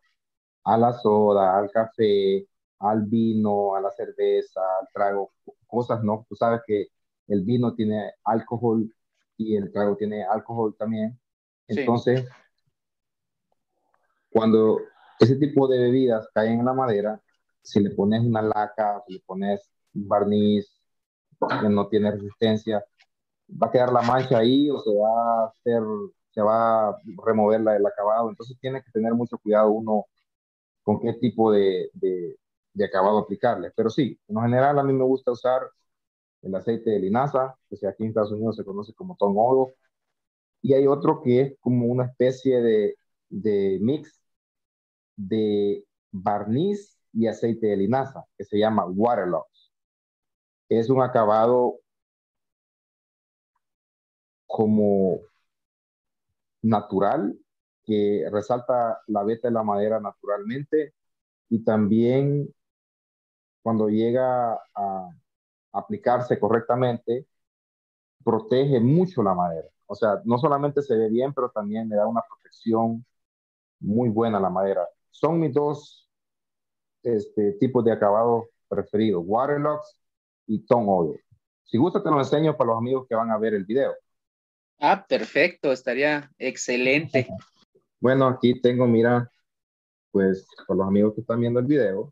[0.64, 2.48] a la soda, al café,
[2.80, 5.32] al vino, a la cerveza, al trago,
[5.68, 6.26] cosas, ¿no?
[6.28, 6.88] Tú sabes que
[7.28, 8.92] el vino tiene alcohol
[9.38, 11.20] y el trago tiene alcohol también.
[11.68, 12.28] Entonces,
[14.32, 14.80] cuando
[15.20, 17.22] ese tipo de bebidas caen en la madera,
[17.62, 19.62] si le pones una laca, si le pones
[19.94, 20.82] un barniz
[21.62, 22.84] que no tiene resistencia,
[23.62, 25.82] va a quedar la mancha ahí o se va a hacer,
[26.32, 28.30] se va a remover la, el acabado.
[28.30, 30.06] Entonces tiene que tener mucho cuidado uno
[30.84, 32.38] con qué tipo de, de,
[32.86, 33.72] acabado aplicarle.
[33.76, 35.62] Pero sí, en general a mí me gusta usar
[36.42, 39.74] el aceite de linaza, que aquí en Estados Unidos se conoce como tom oil,
[40.62, 42.96] y hay otro que es como una especie de,
[43.30, 44.22] de mix
[45.16, 49.72] de barniz y aceite de linaza, que se llama Waterlocks.
[50.70, 51.81] Es un acabado
[54.52, 55.20] como
[56.62, 57.38] natural,
[57.84, 60.94] que resalta la veta de la madera naturalmente
[61.50, 62.54] y también
[63.62, 65.10] cuando llega a,
[65.74, 67.28] aplicarse correctamente,
[68.24, 69.70] protege mucho la madera.
[69.88, 73.06] O sea, no solamente se ve bien, pero también le da una protección
[73.80, 74.88] muy buena a la madera.
[75.12, 76.10] son mis dos
[77.04, 79.98] este, tipos de acabado preferidos, Waterlocks
[80.48, 81.20] y Tone Oil.
[81.64, 83.94] Si gusta, te lo enseño para los amigos que van a ver el video.
[84.84, 87.28] Ah, perfecto, estaría excelente.
[88.00, 89.32] Bueno, aquí tengo, mira,
[90.10, 92.12] pues para los amigos que están viendo el video,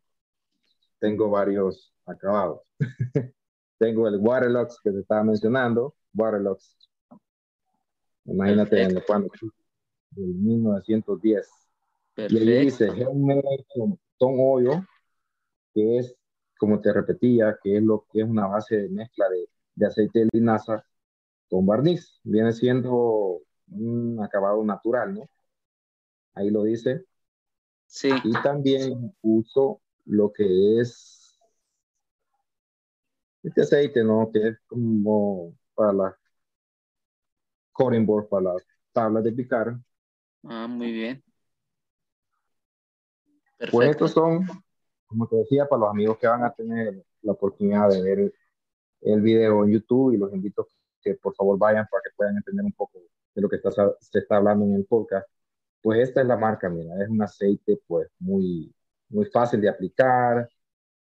[1.00, 2.62] tengo varios acabados.
[3.80, 6.78] tengo el Waterlux que se estaba mencionando, Waterlux.
[8.26, 9.30] Imagínate en el cuando,
[10.16, 11.50] en 1910.
[12.14, 12.44] Perfecto.
[12.44, 12.88] Y ahí dice
[14.20, 14.86] Ton Hoyo,
[15.74, 16.16] que es,
[16.60, 20.20] como te repetía, que es lo que es una base de mezcla de, de aceite
[20.20, 20.86] de linaza
[21.50, 22.20] con barniz.
[22.24, 25.30] Viene siendo un acabado natural, ¿no?
[26.34, 27.06] Ahí lo dice.
[27.86, 28.10] Sí.
[28.24, 31.40] Y también uso lo que es
[33.44, 34.30] este aceite, ¿no?
[34.32, 36.18] Que es como para la
[37.74, 39.78] cutting board, para las tablas de picar.
[40.44, 41.24] Ah, muy bien.
[43.58, 43.78] Perfecto.
[43.78, 44.46] Pues estos son,
[45.08, 48.34] como te decía, para los amigos que van a tener la oportunidad de ver
[49.02, 50.66] el video en YouTube y los invito a
[51.02, 53.00] que por favor vayan para que puedan entender un poco
[53.36, 55.28] de lo que está, se está hablando en el podcast.
[55.82, 58.74] Pues esta es la marca, mira, es un aceite pues muy,
[59.10, 60.50] muy fácil de aplicar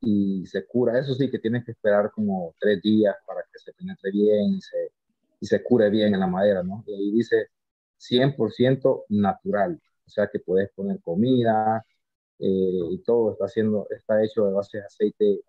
[0.02, 1.00] y se cura.
[1.00, 4.62] Eso sí que tienes que esperar como tres días para que se penetre bien y
[4.62, 4.92] se,
[5.40, 6.84] y se cure bien en la madera, ¿no?
[6.88, 7.50] Y ahí dice
[7.98, 11.86] 100% natural, o sea que puedes poner comida
[12.40, 12.48] eh,
[12.92, 15.42] y todo está, haciendo, está hecho de base de aceite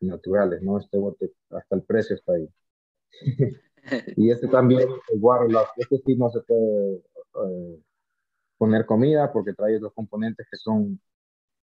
[0.00, 0.78] naturales, ¿no?
[0.78, 2.48] Este bote, hasta el precio está ahí.
[4.16, 7.82] y este también, el Waterlock, este sí no se puede eh,
[8.58, 11.00] poner comida porque trae otros componentes que son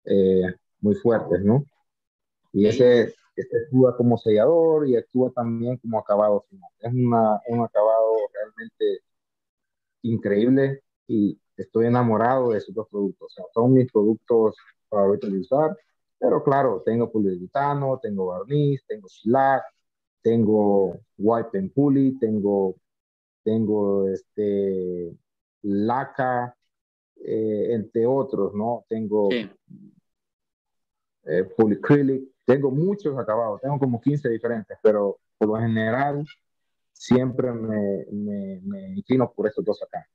[0.05, 0.43] eh,
[0.81, 1.65] muy fuertes, ¿no?
[2.53, 6.69] Y ese este actúa como sellador y actúa también como acabado final.
[6.79, 9.03] Es una, un acabado realmente
[10.03, 13.33] increíble y estoy enamorado de esos dos productos.
[13.33, 14.55] O sea, son mis productos
[14.89, 15.77] favoritos de usar,
[16.19, 19.63] pero claro, tengo poliuretano, tengo barniz, tengo slack,
[20.21, 22.75] tengo wipe and pulley, tengo,
[23.43, 25.15] tengo este,
[25.63, 26.55] laca,
[27.23, 28.85] eh, entre otros, ¿no?
[28.87, 29.49] Tengo sí.
[31.25, 36.25] eh, polyacrylic, tengo muchos acabados, tengo como 15 diferentes, pero por lo general
[36.93, 40.07] siempre me, me, me inclino por estos dos acá.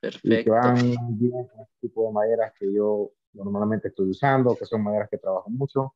[0.00, 0.28] Perfecto.
[0.28, 4.64] Y que van bien con este tipo de maderas que yo normalmente estoy usando, que
[4.64, 5.94] son maderas que trabajo mucho.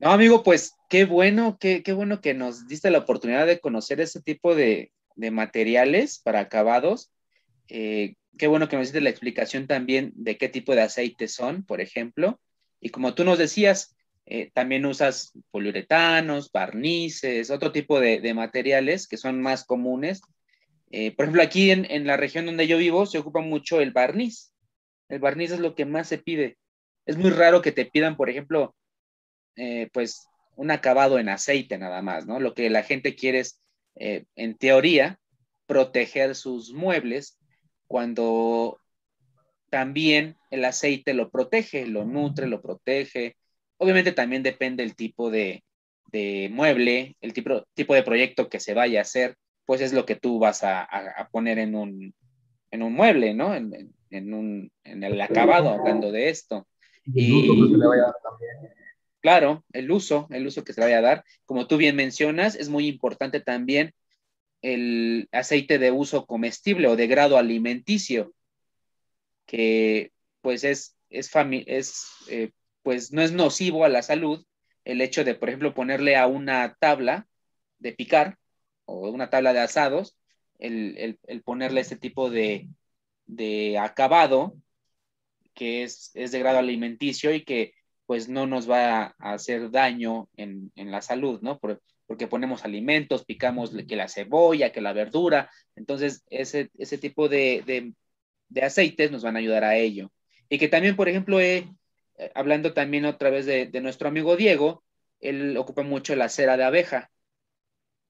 [0.00, 4.00] No, amigo, pues qué bueno, qué, qué bueno que nos diste la oportunidad de conocer
[4.00, 7.12] ese tipo de, de materiales para acabados.
[7.68, 11.64] Eh, qué bueno que nos diste la explicación también de qué tipo de aceites son,
[11.66, 12.40] por ejemplo.
[12.80, 13.94] Y como tú nos decías,
[14.24, 20.22] eh, también usas poliuretanos, barnices, otro tipo de, de materiales que son más comunes.
[20.90, 23.90] Eh, por ejemplo, aquí en, en, la región donde yo vivo se ocupa mucho el
[23.92, 24.54] barniz.
[25.10, 26.56] El barniz es lo que más se pide.
[27.04, 28.74] Es muy raro que te pidan, por ejemplo,
[29.56, 32.40] eh, pues un acabado en aceite nada más, ¿no?
[32.40, 33.60] Lo que la gente quiere es,
[33.96, 35.18] eh, en teoría,
[35.66, 37.38] proteger sus muebles
[37.86, 38.80] cuando
[39.70, 43.36] también el aceite lo protege, lo nutre, lo protege.
[43.78, 45.64] Obviamente también depende el tipo de,
[46.12, 50.04] de mueble, el tipo, tipo de proyecto que se vaya a hacer, pues es lo
[50.04, 52.14] que tú vas a, a, poner en un,
[52.70, 53.54] en un mueble, ¿no?
[53.54, 56.66] En, en, un, en el acabado, hablando de esto.
[57.06, 57.48] Y,
[59.20, 61.24] claro, el uso, el uso que se le vaya a dar.
[61.44, 63.94] Como tú bien mencionas, es muy importante también
[64.62, 68.34] el aceite de uso comestible o de grado alimenticio,
[69.46, 70.12] que
[70.42, 71.30] pues es, es,
[71.66, 72.50] es eh,
[72.82, 74.44] pues no es nocivo a la salud
[74.84, 77.26] el hecho de, por ejemplo, ponerle a una tabla
[77.78, 78.38] de picar
[78.84, 80.16] o una tabla de asados,
[80.58, 82.68] el, el, el ponerle este tipo de,
[83.26, 84.56] de acabado
[85.54, 87.74] que es, es, de grado alimenticio y que
[88.10, 91.60] pues no nos va a hacer daño en, en la salud, ¿no?
[91.60, 97.28] Por, porque ponemos alimentos, picamos que la cebolla, que la verdura, entonces ese, ese tipo
[97.28, 97.94] de, de,
[98.48, 100.10] de, aceites nos van a ayudar a ello.
[100.48, 101.68] Y que también, por ejemplo, eh,
[102.34, 104.82] hablando también otra vez de, de, nuestro amigo Diego,
[105.20, 107.12] él ocupa mucho la cera de abeja,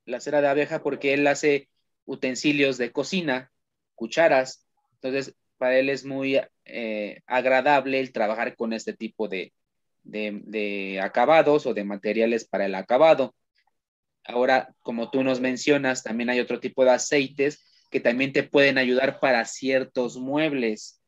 [0.07, 1.68] la cera de abeja porque él hace
[2.07, 3.53] utensilios de cocina,
[3.96, 9.53] cucharas, entonces para él es muy eh, agradable el trabajar con este tipo de,
[10.03, 13.34] de, acabados o de materiales para el acabado.
[14.24, 18.78] Ahora, como tú nos mencionas, también hay otro tipo de aceites que también te pueden
[18.78, 21.03] ayudar para ciertos muebles.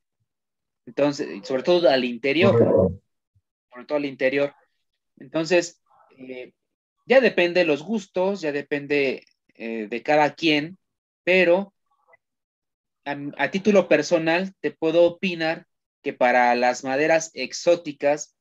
[0.86, 3.00] Entonces, sobre todo al interior.
[3.70, 4.54] Sobre todo al interior.
[5.18, 5.80] Entonces,
[6.18, 6.52] eh,
[7.06, 9.24] ya depende de los gustos, ya depende
[9.54, 10.78] eh, de cada quien,
[11.24, 11.72] pero
[13.04, 15.66] a, título personal te puedo opinar
[16.02, 18.36] que para las maderas exóticas,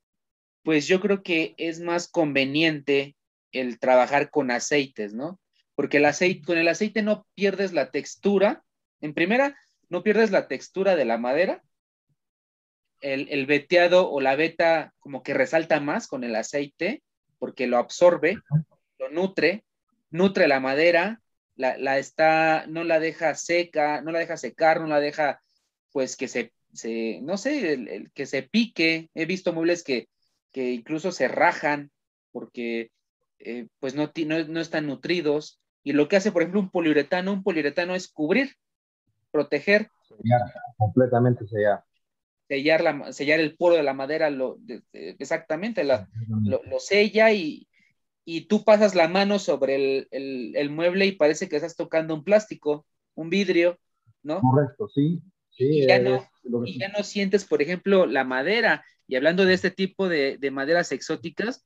[0.63, 3.15] pues yo creo que es más conveniente
[3.51, 5.39] el trabajar con aceites, ¿no?
[5.75, 8.63] Porque el aceite, con el aceite no pierdes la textura.
[8.99, 9.57] En primera,
[9.89, 11.63] no pierdes la textura de la madera.
[13.01, 17.01] El, el veteado o la veta como que resalta más con el aceite
[17.41, 18.37] porque lo absorbe,
[18.99, 19.65] lo nutre,
[20.11, 21.21] nutre la madera,
[21.55, 25.41] la, está, no la deja seca, no la deja secar, no la deja
[25.91, 26.53] pues que se,
[27.23, 29.09] no sé, el, que se pique.
[29.15, 30.07] He visto muebles que,
[30.51, 31.91] que incluso se rajan
[32.31, 32.91] porque
[33.39, 35.59] eh, pues no, no, están nutridos.
[35.83, 38.55] Y lo que hace, por ejemplo, un poliuretano, un poliuretano es cubrir,
[39.31, 39.89] proteger.
[40.07, 40.41] Sellar,
[40.77, 41.83] completamente sellar.
[42.47, 44.59] Sellar, la, sellar el poro de la madera, lo,
[44.93, 46.05] exactamente, lo,
[46.65, 47.67] lo, sella y,
[48.25, 52.85] y tú pasas la mano sobre el, mueble y parece que estás tocando un plástico,
[53.15, 53.79] un vidrio,
[54.21, 54.41] ¿no?
[54.41, 55.21] Correcto, sí.
[55.57, 58.85] y, ya no, ya no, sientes, por ejemplo, la madera.
[59.11, 61.65] Y hablando de este tipo de, maderas exóticas,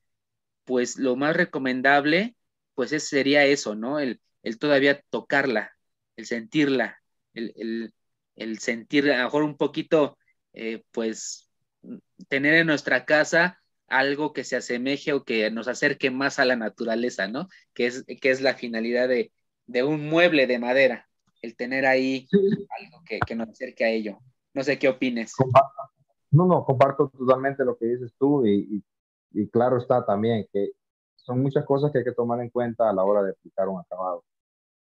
[0.63, 2.35] pues lo más recomendable,
[2.73, 3.99] pues sería eso, ¿no?
[3.99, 4.19] El,
[4.57, 5.77] todavía tocarla,
[6.15, 6.99] el sentirla,
[7.35, 7.93] el,
[8.57, 10.17] sentir a lo mejor un poquito,
[10.53, 11.51] eh, pues,
[12.29, 16.55] tener en nuestra casa algo que se asemeje o que nos acerque más a la
[16.55, 17.47] naturaleza, ¿no?
[17.75, 19.31] Que es, que es la finalidad de,
[19.83, 21.07] un mueble de madera,
[21.43, 22.27] el tener ahí
[22.79, 24.17] algo que, nos acerque a ello.
[24.55, 25.35] No sé qué opines.
[26.35, 28.83] No, no, comparto totalmente lo que dices tú y,
[29.31, 30.71] y, claro está también que
[31.15, 33.79] son muchas cosas que hay que tomar en cuenta a la hora de aplicar un
[33.79, 34.23] acabado.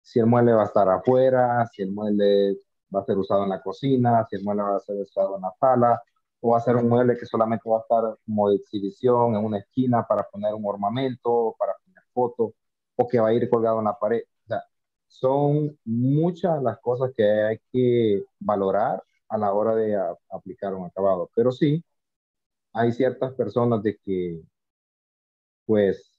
[0.02, 2.58] Si el mueble va a estar afuera, si el mueble
[2.94, 5.42] va a ser usado en la cocina, si el mueble va a ser usado en
[5.42, 6.02] la sala,
[6.40, 9.44] o va a ser un mueble que solamente va a estar como de exhibición en
[9.44, 12.52] una esquina para poner un ornamento, para poner fotos,
[12.96, 14.22] o que va a ir colgado en la pared.
[14.44, 14.62] O sea,
[15.08, 19.96] son muchas las cosas que hay que valorar a la hora de
[20.30, 21.30] aplicar un acabado.
[21.34, 21.84] Pero sí,
[22.74, 24.42] hay ciertas personas de que,
[25.66, 26.18] pues,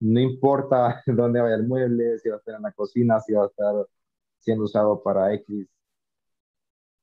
[0.00, 3.44] no importa dónde vaya el mueble, si va a estar en la cocina, si va
[3.44, 3.86] a estar
[4.40, 5.68] siendo usado para X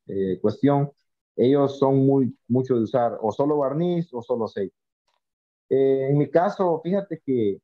[0.08, 0.92] eh, cuestión,
[1.36, 4.76] ellos son muy mucho de usar o solo barniz o solo aceite.
[5.70, 7.62] Eh, en mi caso, fíjate que,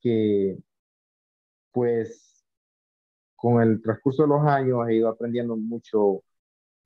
[0.00, 0.58] que,
[1.72, 2.35] pues,
[3.36, 6.22] con el transcurso de los años he ido aprendiendo mucho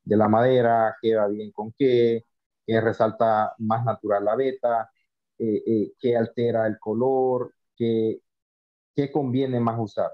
[0.05, 2.27] de la madera, qué va bien con qué,
[2.67, 4.91] qué resalta más natural la beta,
[5.39, 8.21] eh, eh, qué altera el color, qué,
[8.95, 10.13] qué conviene más usar.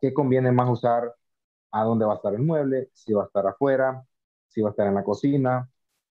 [0.00, 1.14] ¿Qué conviene más usar?
[1.72, 2.90] ¿A dónde va a estar el mueble?
[2.94, 4.04] Si va a estar afuera,
[4.48, 5.70] si va a estar en la cocina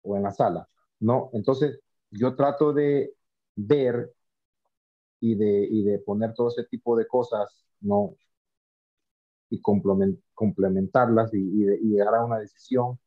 [0.04, 0.68] o en la sala,
[1.00, 1.30] ¿no?
[1.34, 1.80] Entonces,
[2.12, 3.14] yo trato de
[3.56, 4.14] ver
[5.20, 8.16] y de, y de poner todo ese tipo de cosas, ¿no?
[9.52, 9.62] Y
[10.34, 12.98] complementarlas y, y, llegar a una decisión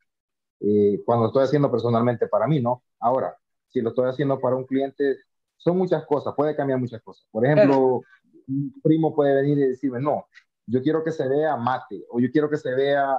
[0.60, 2.84] eh, cuando estoy haciendo personalmente para mí, ¿no?
[3.00, 3.36] Ahora,
[3.68, 5.16] si lo estoy haciendo para un cliente,
[5.56, 7.26] son muchas cosas, puede cambiar muchas cosas.
[7.32, 8.02] Por ejemplo,
[8.46, 10.26] un primo puede venir y decirme, no,
[10.66, 13.18] yo quiero que se vea mate, o yo quiero que se vea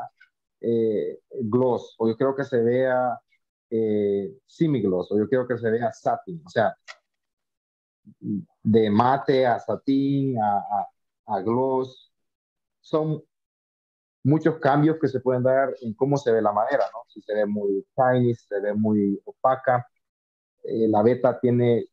[0.62, 3.20] eh, gloss, o yo quiero que se vea
[3.70, 4.38] eh,
[4.82, 6.76] gloss o yo quiero que se vea satin, o sea,
[8.64, 10.88] de mate a satín, a,
[11.26, 12.12] a, gloss,
[12.86, 13.24] son
[14.24, 17.00] muchos cambios que se pueden dar en cómo se ve la madera, ¿no?
[17.08, 19.88] Si se ve muy shiny, se ve muy opaca,
[20.64, 21.86] eh, la beta tiene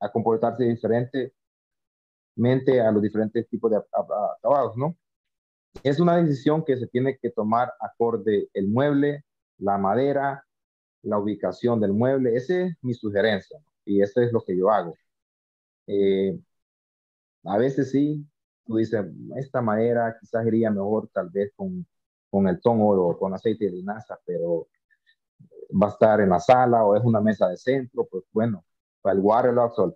[0.00, 1.32] a comportarse diferentemente
[2.80, 4.96] a los diferentes tipos de acabados, ¿no?
[5.84, 9.24] Es una decisión que se tiene que tomar acorde el mueble,
[9.58, 10.44] la madera,
[11.02, 12.36] la ubicación del mueble.
[12.36, 14.96] Esa es mi sugerencia y eso es lo que yo hago.
[15.86, 16.38] Eh,
[17.44, 18.26] a veces sí,
[18.70, 19.04] tú dices,
[19.36, 21.84] esta madera quizás iría mejor tal vez con,
[22.30, 24.68] con el tono o con aceite de linaza, pero
[25.70, 28.64] va a estar en la sala o es una mesa de centro, pues bueno,
[29.02, 29.94] para el waterlox o el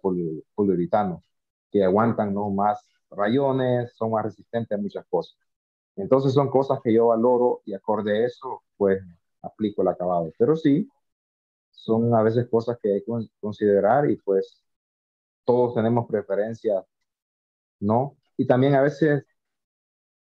[0.54, 1.22] poliuretano,
[1.70, 2.50] que aguantan ¿no?
[2.50, 5.38] más rayones, son más resistentes a muchas cosas.
[5.96, 9.00] Entonces son cosas que yo valoro y acorde a eso, pues
[9.42, 10.32] aplico el acabado.
[10.36, 10.88] Pero sí,
[11.70, 14.64] son a veces cosas que hay que considerar y pues
[15.44, 16.84] todos tenemos preferencias,
[17.80, 18.16] ¿no?
[18.36, 19.24] Y también a veces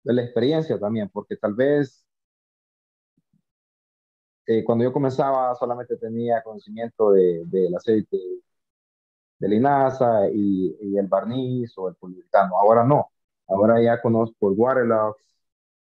[0.04, 2.04] de la experiencia también, porque tal vez
[4.46, 8.18] eh, cuando yo comenzaba solamente tenía conocimiento del de, aceite
[9.38, 12.56] de linaza y, y, el barniz o el poliuretano.
[12.58, 13.10] Ahora no.
[13.48, 15.18] Ahora ya conozco el Waterlux,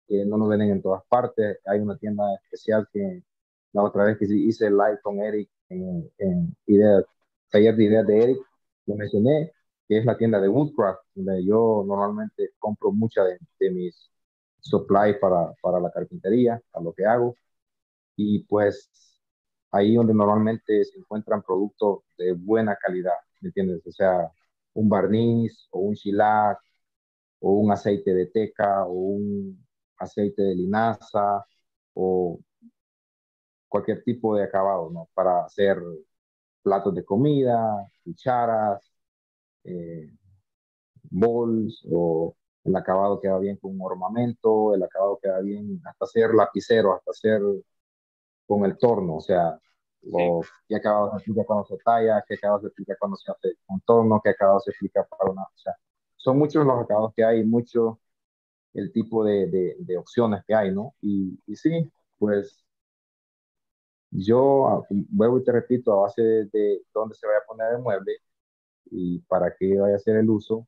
[0.09, 1.59] que no nos venden en todas partes.
[1.67, 3.23] Hay una tienda especial que
[3.73, 7.05] la otra vez que hice el live con Eric en, en ideas,
[7.51, 8.39] taller de ideas de Eric,
[8.87, 9.53] lo mencioné,
[9.93, 13.38] que es la tienda de Woodcraft, donde yo normalmente compro mucha de,
[13.70, 14.11] mis
[14.61, 17.36] supply para, para la carpintería, a lo que hago.
[18.16, 18.90] y pues
[19.72, 23.86] ahí donde normalmente se encuentran productos de buena calidad, ¿me entiendes?
[23.86, 24.30] O sea,
[24.74, 26.59] un barniz o un shellac
[27.40, 29.66] o un aceite de teca o un
[29.99, 31.45] aceite de linaza
[31.95, 32.40] o
[33.68, 35.09] cualquier tipo de acabado, ¿no?
[35.14, 35.78] Para hacer
[36.62, 38.91] platos de comida, cucharas,
[39.65, 40.11] eh,
[41.11, 42.35] bols o
[42.65, 47.11] el acabado queda bien con un ornamento, el acabado queda bien hasta hacer lapicero, hasta
[47.11, 47.43] hacer
[48.47, 49.59] con el torno, o sea,
[50.69, 53.81] qué acabado se aplica cuando se talla, qué acabado se aplica cuando se hace un
[53.83, 55.75] torno, qué acabado se aplica para una, o sea,
[56.17, 58.01] son muchos los acabados que hay, mucho
[58.75, 60.95] el tipo de, de, opciones que hay, ¿no?
[61.03, 62.65] Y, y sí, pues
[64.11, 67.79] yo ah, vuelvo y te repito, a base de, dónde se vaya a poner el
[67.81, 68.19] mueble
[68.91, 70.66] y para qué vaya a ser el uso,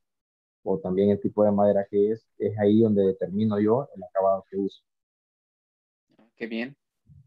[0.63, 4.45] o también el tipo de madera que es, es ahí donde determino yo el acabado
[4.49, 4.83] que uso.
[6.35, 6.75] Qué bien.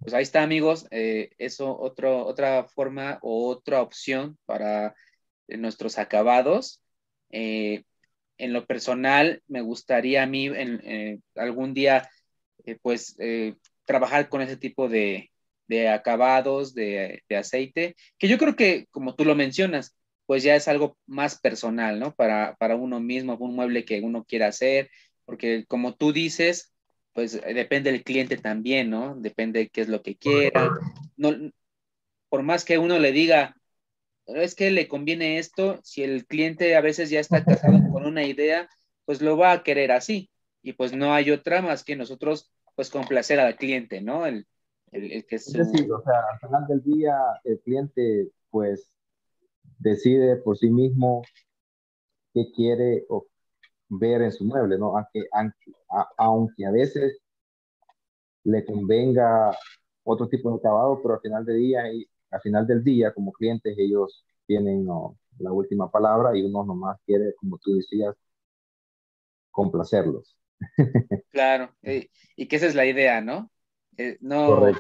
[0.01, 0.87] Pues ahí está, amigos.
[0.91, 4.95] Eh, eso, otro, otra forma o otra opción para
[5.47, 6.83] nuestros acabados.
[7.31, 7.85] Eh,
[8.37, 12.09] en lo personal, me gustaría a mí eh, algún día,
[12.83, 13.17] pues,
[13.85, 15.31] trabajar con ese tipo de,
[15.69, 19.97] de acabados, de, aceite, que yo creo que, como tú lo mencionas,
[20.29, 22.15] pues ya es algo más personal, ¿no?
[22.15, 24.91] Para, para uno mismo, un mueble que uno quiera hacer,
[25.25, 26.75] porque como tú dices,
[27.15, 29.17] pues eh, depende del cliente también, ¿no?
[29.17, 30.71] Depende de qué es lo que quiera.
[31.17, 31.31] No,
[32.29, 33.57] por más que uno le diga,
[34.27, 38.25] es que le conviene esto, si el cliente a veces ya está casado con una
[38.25, 38.69] idea,
[39.07, 40.31] pues lo va a querer así.
[40.63, 44.27] Y pues no hay otra más que nosotros, pues complacer al cliente, ¿no?
[44.27, 44.47] El,
[44.93, 48.93] el, que es decir, o sea, al final del día, el cliente, pues
[49.79, 51.23] decide por sí mismo
[52.35, 53.07] qué quiere
[53.89, 54.97] ver en su mueble, ¿no?
[54.97, 55.29] Aunque,
[56.17, 57.19] aunque, a, veces
[58.45, 59.57] le convenga
[60.05, 63.33] otro tipo de acabado, pero al final del día, y, al final del día, como
[63.33, 64.87] clientes, ellos tienen
[65.39, 68.15] la última palabra y uno nomás quiere, como tú decías,
[69.51, 70.37] complacerlos.
[71.31, 73.51] Claro, y que esa es la idea, ¿no?
[73.97, 74.73] Eh, no,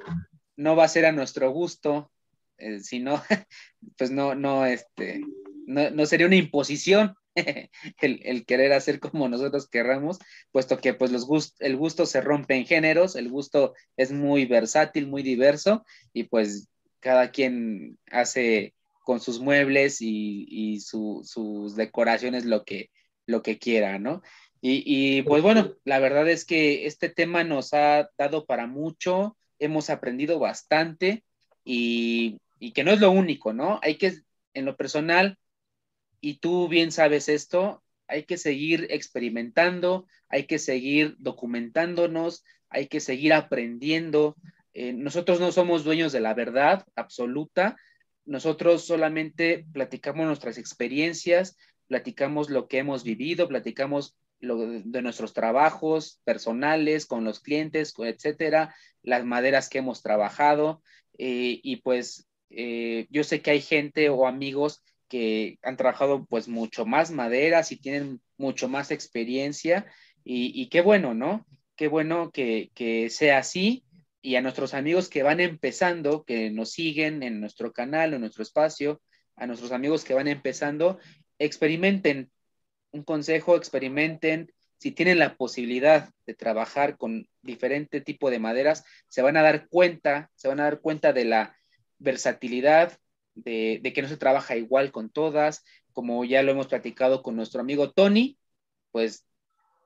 [0.57, 2.11] no va a ser a nuestro gusto,
[2.59, 3.22] eh, si no,
[3.96, 5.20] pues no, no, este,
[5.66, 7.14] no, no sería una imposición,
[8.00, 10.18] el, querer hacer como nosotros querramos,
[10.52, 15.06] puesto que pues los el gusto se rompe en géneros, el gusto es muy versátil,
[15.06, 16.68] muy diverso y pues
[17.00, 22.90] cada quien hace con sus muebles y, sus decoraciones lo que,
[23.26, 24.22] lo que quiera, ¿no?
[24.61, 29.88] Y, pues bueno, la verdad es que este tema nos ha dado para mucho, hemos
[29.88, 31.24] aprendido bastante
[31.64, 33.80] y, y que no es lo único, ¿no?
[33.82, 34.14] Hay que,
[34.54, 35.38] en lo personal,
[36.20, 43.00] y tú bien sabes esto, hay que seguir experimentando, hay que seguir documentándonos, hay que
[43.00, 44.36] seguir aprendiendo.
[44.74, 47.76] Eh, nosotros no somos dueños de la verdad absoluta,
[48.24, 51.56] nosotros solamente platicamos nuestras experiencias,
[51.86, 58.74] platicamos lo que hemos vivido, platicamos lo de, nuestros trabajos personales con los clientes, etcétera,
[59.02, 60.82] las maderas que hemos trabajado.
[61.16, 66.48] Eh, y pues eh, yo sé que hay gente o amigos que han trabajado pues
[66.48, 69.86] mucho más maderas y tienen mucho más experiencia
[70.31, 71.47] y, qué bueno, ¿no?
[71.74, 73.85] Qué bueno que, sea así
[74.20, 78.43] y a nuestros amigos que van empezando, que nos siguen en nuestro canal, en nuestro
[78.43, 79.01] espacio,
[79.36, 80.98] a nuestros amigos que van empezando,
[81.39, 82.31] experimenten
[82.90, 84.52] un consejo, experimenten.
[84.77, 89.68] Si tienen la posibilidad de trabajar con diferente tipo de maderas, se van a dar
[89.68, 91.57] cuenta, se van a dar cuenta de la
[91.98, 92.98] versatilidad,
[93.34, 97.60] de, que no se trabaja igual con todas, como ya lo hemos platicado con nuestro
[97.60, 98.38] amigo Tony,
[98.90, 99.24] pues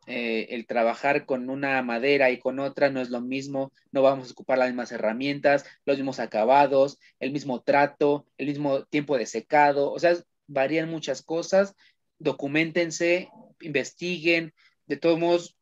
[0.07, 4.29] eh, el trabajar con una madera y con otra no es lo mismo, no vamos
[4.29, 9.27] a ocupar las mismas herramientas, los mismos acabados, el mismo trato, el mismo tiempo de
[9.27, 10.17] secado, o sea,
[10.47, 11.75] varían muchas cosas,
[12.19, 13.29] documentense,
[13.61, 14.55] investiguen,
[14.87, 15.57] de todos modos,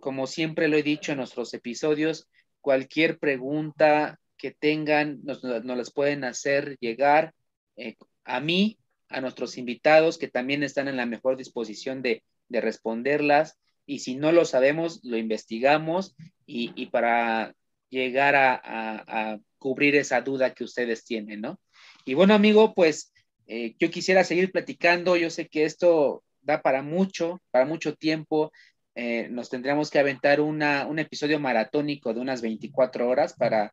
[0.00, 2.28] como siempre lo he dicho en nuestros episodios,
[2.60, 7.32] cualquier pregunta, que tengan, nos, nos las pueden hacer llegar
[7.76, 7.94] eh,
[8.24, 8.76] a mí,
[9.08, 13.56] a nuestros invitados, que también están en la mejor disposición de, de responderlas.
[13.86, 17.54] Y si no lo sabemos, lo investigamos y, y para
[17.88, 21.60] llegar a, a, cubrir esa duda que ustedes tienen, ¿no?
[22.04, 23.12] Y bueno, amigo, pues
[23.46, 25.16] eh, yo quisiera seguir platicando.
[25.16, 28.50] Yo sé que esto da para mucho, para mucho tiempo.
[28.94, 33.72] Eh, nos tendríamos que aventar una, un episodio maratónico de unas 24 horas para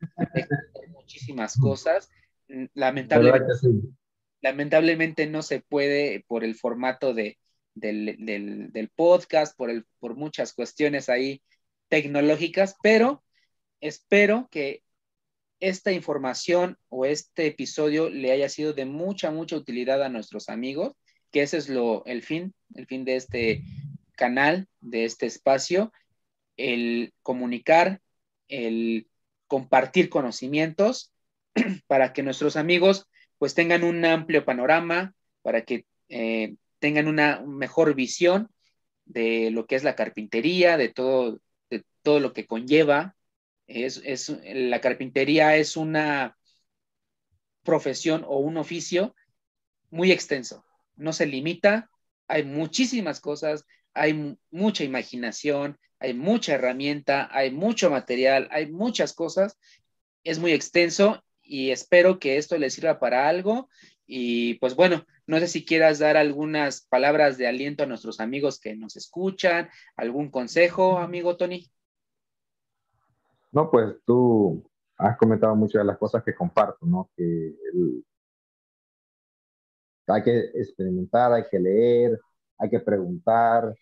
[0.89, 2.09] muchísimas cosas.
[2.47, 3.53] Mm, lamentablemente,
[4.41, 7.37] lamentablemente no se puede por el formato de,
[7.75, 8.15] del,
[8.71, 11.41] del, podcast, por, el, por muchas cuestiones ahí
[11.89, 13.23] tecnológicas, pero
[13.81, 14.83] espero que
[15.59, 20.93] esta información o este episodio le haya sido de mucha, mucha utilidad a nuestros amigos,
[21.31, 23.63] que ese es lo, el fin, el fin de este
[24.19, 25.93] canal, de este espacio,
[26.57, 28.01] el comunicar,
[28.49, 29.07] el
[29.47, 31.13] compartir conocimientos
[31.87, 37.95] para que nuestros amigos pues tengan un amplio panorama, para que eh, tengan una mejor
[37.95, 38.49] visión
[39.05, 41.39] de lo que es la carpintería, de todo,
[41.69, 43.15] de todo lo que conlleva.
[43.67, 46.37] Es, es, la carpintería es una
[47.63, 49.15] profesión o un oficio
[49.89, 50.65] muy extenso,
[50.95, 51.89] no se limita,
[52.27, 59.57] hay muchísimas cosas, hay mucha imaginación, hay mucha herramienta, hay mucho material, hay muchas cosas,
[60.23, 63.69] es muy extenso y espero que esto les sirva para algo.
[64.05, 68.59] Y pues bueno, no sé si quieras dar algunas palabras de aliento a nuestros amigos
[68.59, 71.69] que nos escuchan, algún consejo, amigo Tony.
[73.51, 77.09] No, pues tú has comentado muchas de las cosas que comparto, ¿no?
[77.15, 77.55] Que
[80.07, 82.19] hay que experimentar, hay que leer,
[82.59, 83.73] hay que preguntar,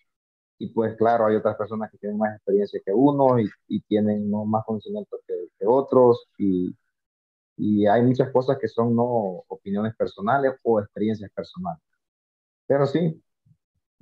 [0.58, 3.48] y pues claro, hay otras personas que tienen más experiencia que uno y,
[3.88, 6.26] tienen más conocimiento que, otros.
[6.38, 6.76] Y,
[7.56, 11.82] y, hay muchas cosas que son no opiniones personales o experiencias personales.
[12.66, 13.22] Pero sí,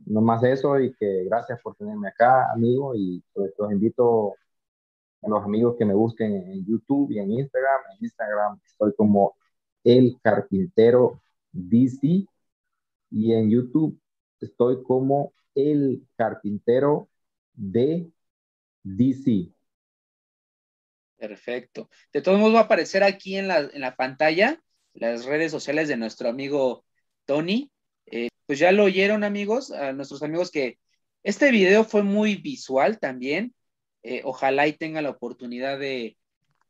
[0.06, 4.34] no más eso y que gracias por tenerme acá, amigo, y pues los invito
[5.22, 7.80] a los amigos que me busquen en YouTube y en Instagram.
[7.98, 9.36] En Instagram estoy como
[9.84, 11.20] El Carpintero
[11.52, 12.26] DC
[13.10, 13.98] y en YouTube
[14.40, 17.08] estoy como el carpintero
[17.54, 18.10] de
[18.82, 19.52] DC.
[21.16, 21.88] Perfecto.
[22.12, 24.60] De todos modos va a aparecer aquí en la, en la pantalla
[24.92, 26.84] las redes sociales de nuestro amigo
[27.24, 27.70] Tony.
[28.06, 30.78] Eh, pues ya lo oyeron amigos, a nuestros amigos que
[31.22, 33.54] este video fue muy visual también.
[34.02, 36.16] Eh, ojalá y tenga la oportunidad de,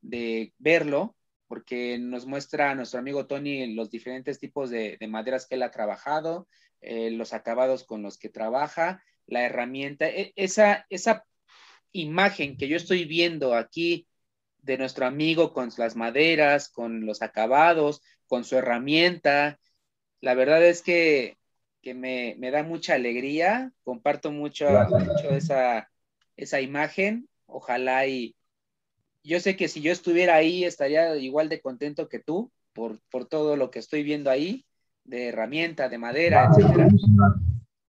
[0.01, 1.15] de, verlo,
[1.49, 5.63] porque nos muestra a nuestro amigo Tony los diferentes tipos de, de maderas que él
[5.63, 6.49] ha trabajado,
[6.87, 11.25] eh, los acabados con los que trabaja, la herramienta, e, esa, esa
[11.91, 14.07] imagen que yo estoy viendo aquí
[14.59, 19.59] de nuestro amigo con las maderas, con los acabados, con su herramienta,
[20.21, 21.37] la verdad es que,
[21.83, 25.91] me, da mucha alegría, comparto mucho, mucho esa,
[26.37, 28.37] esa imagen, ojalá y
[29.25, 33.27] yo sé que si yo estuviera ahí estaría igual de contento que tú por, por
[33.29, 34.65] todo lo que estoy viendo ahí
[35.07, 36.89] de herramienta, de madera, etcétera.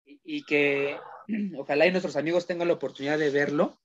[0.04, 0.96] Y, que
[1.56, 3.78] ojalá y nuestros amigos tengan la oportunidad de verlo,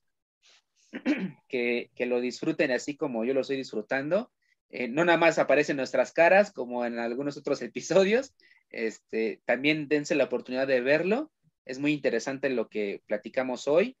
[1.48, 4.30] que, que lo disfruten así como yo lo estoy disfrutando.
[4.70, 8.34] Eh, no nada más aparecen nuestras caras como en algunos otros episodios,
[8.70, 11.30] este, también dense la oportunidad de verlo.
[11.64, 13.96] Es muy interesante lo que platicamos hoy.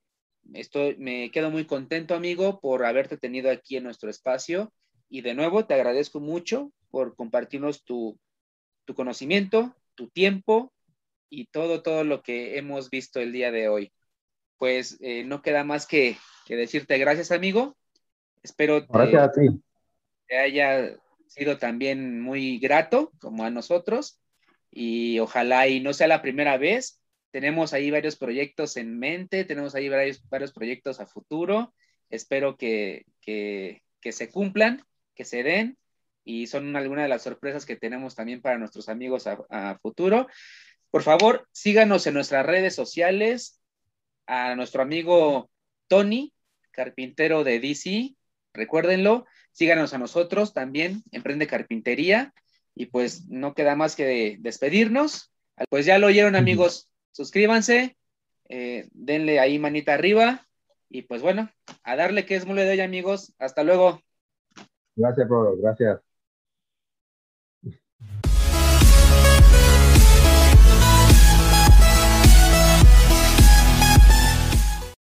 [0.54, 4.72] Estoy, me quedo muy contento, amigo, por haberte tenido aquí en nuestro espacio.
[5.10, 8.18] Y de nuevo, te agradezco mucho por compartirnos tu,
[8.88, 10.72] tu conocimiento, tu tiempo
[11.28, 13.92] y todo, todo lo que hemos visto el día de hoy.
[14.56, 16.16] Pues eh, no queda más que,
[16.48, 17.76] decirte gracias, amigo.
[18.42, 20.96] Espero te, haya
[21.26, 24.22] sido también muy grato, como a nosotros,
[24.70, 27.02] y ojalá y no sea la primera vez.
[27.30, 31.74] Tenemos ahí varios proyectos en mente, tenemos ahí varios, varios proyectos a futuro.
[32.08, 34.82] Espero que, que, que se cumplan,
[35.14, 35.76] que se den
[36.28, 40.26] y son algunas de las sorpresas que tenemos también para nuestros amigos a, futuro.
[40.90, 43.62] Por favor, síganos en nuestras redes sociales,
[44.26, 45.48] a nuestro amigo
[45.86, 46.34] Tony,
[46.70, 48.14] carpintero de DC,
[48.52, 52.34] recuérdenlo, síganos a nosotros también, Emprende Carpintería,
[52.74, 55.32] y pues no queda más que despedirnos.
[55.70, 57.96] Pues ya lo oyeron amigos, suscríbanse,
[58.50, 60.46] eh, denle ahí manita arriba,
[60.90, 61.50] y pues bueno,
[61.84, 64.02] a darle que es mole de hoy amigos, hasta luego.
[64.94, 66.07] Gracias, bro, gracias.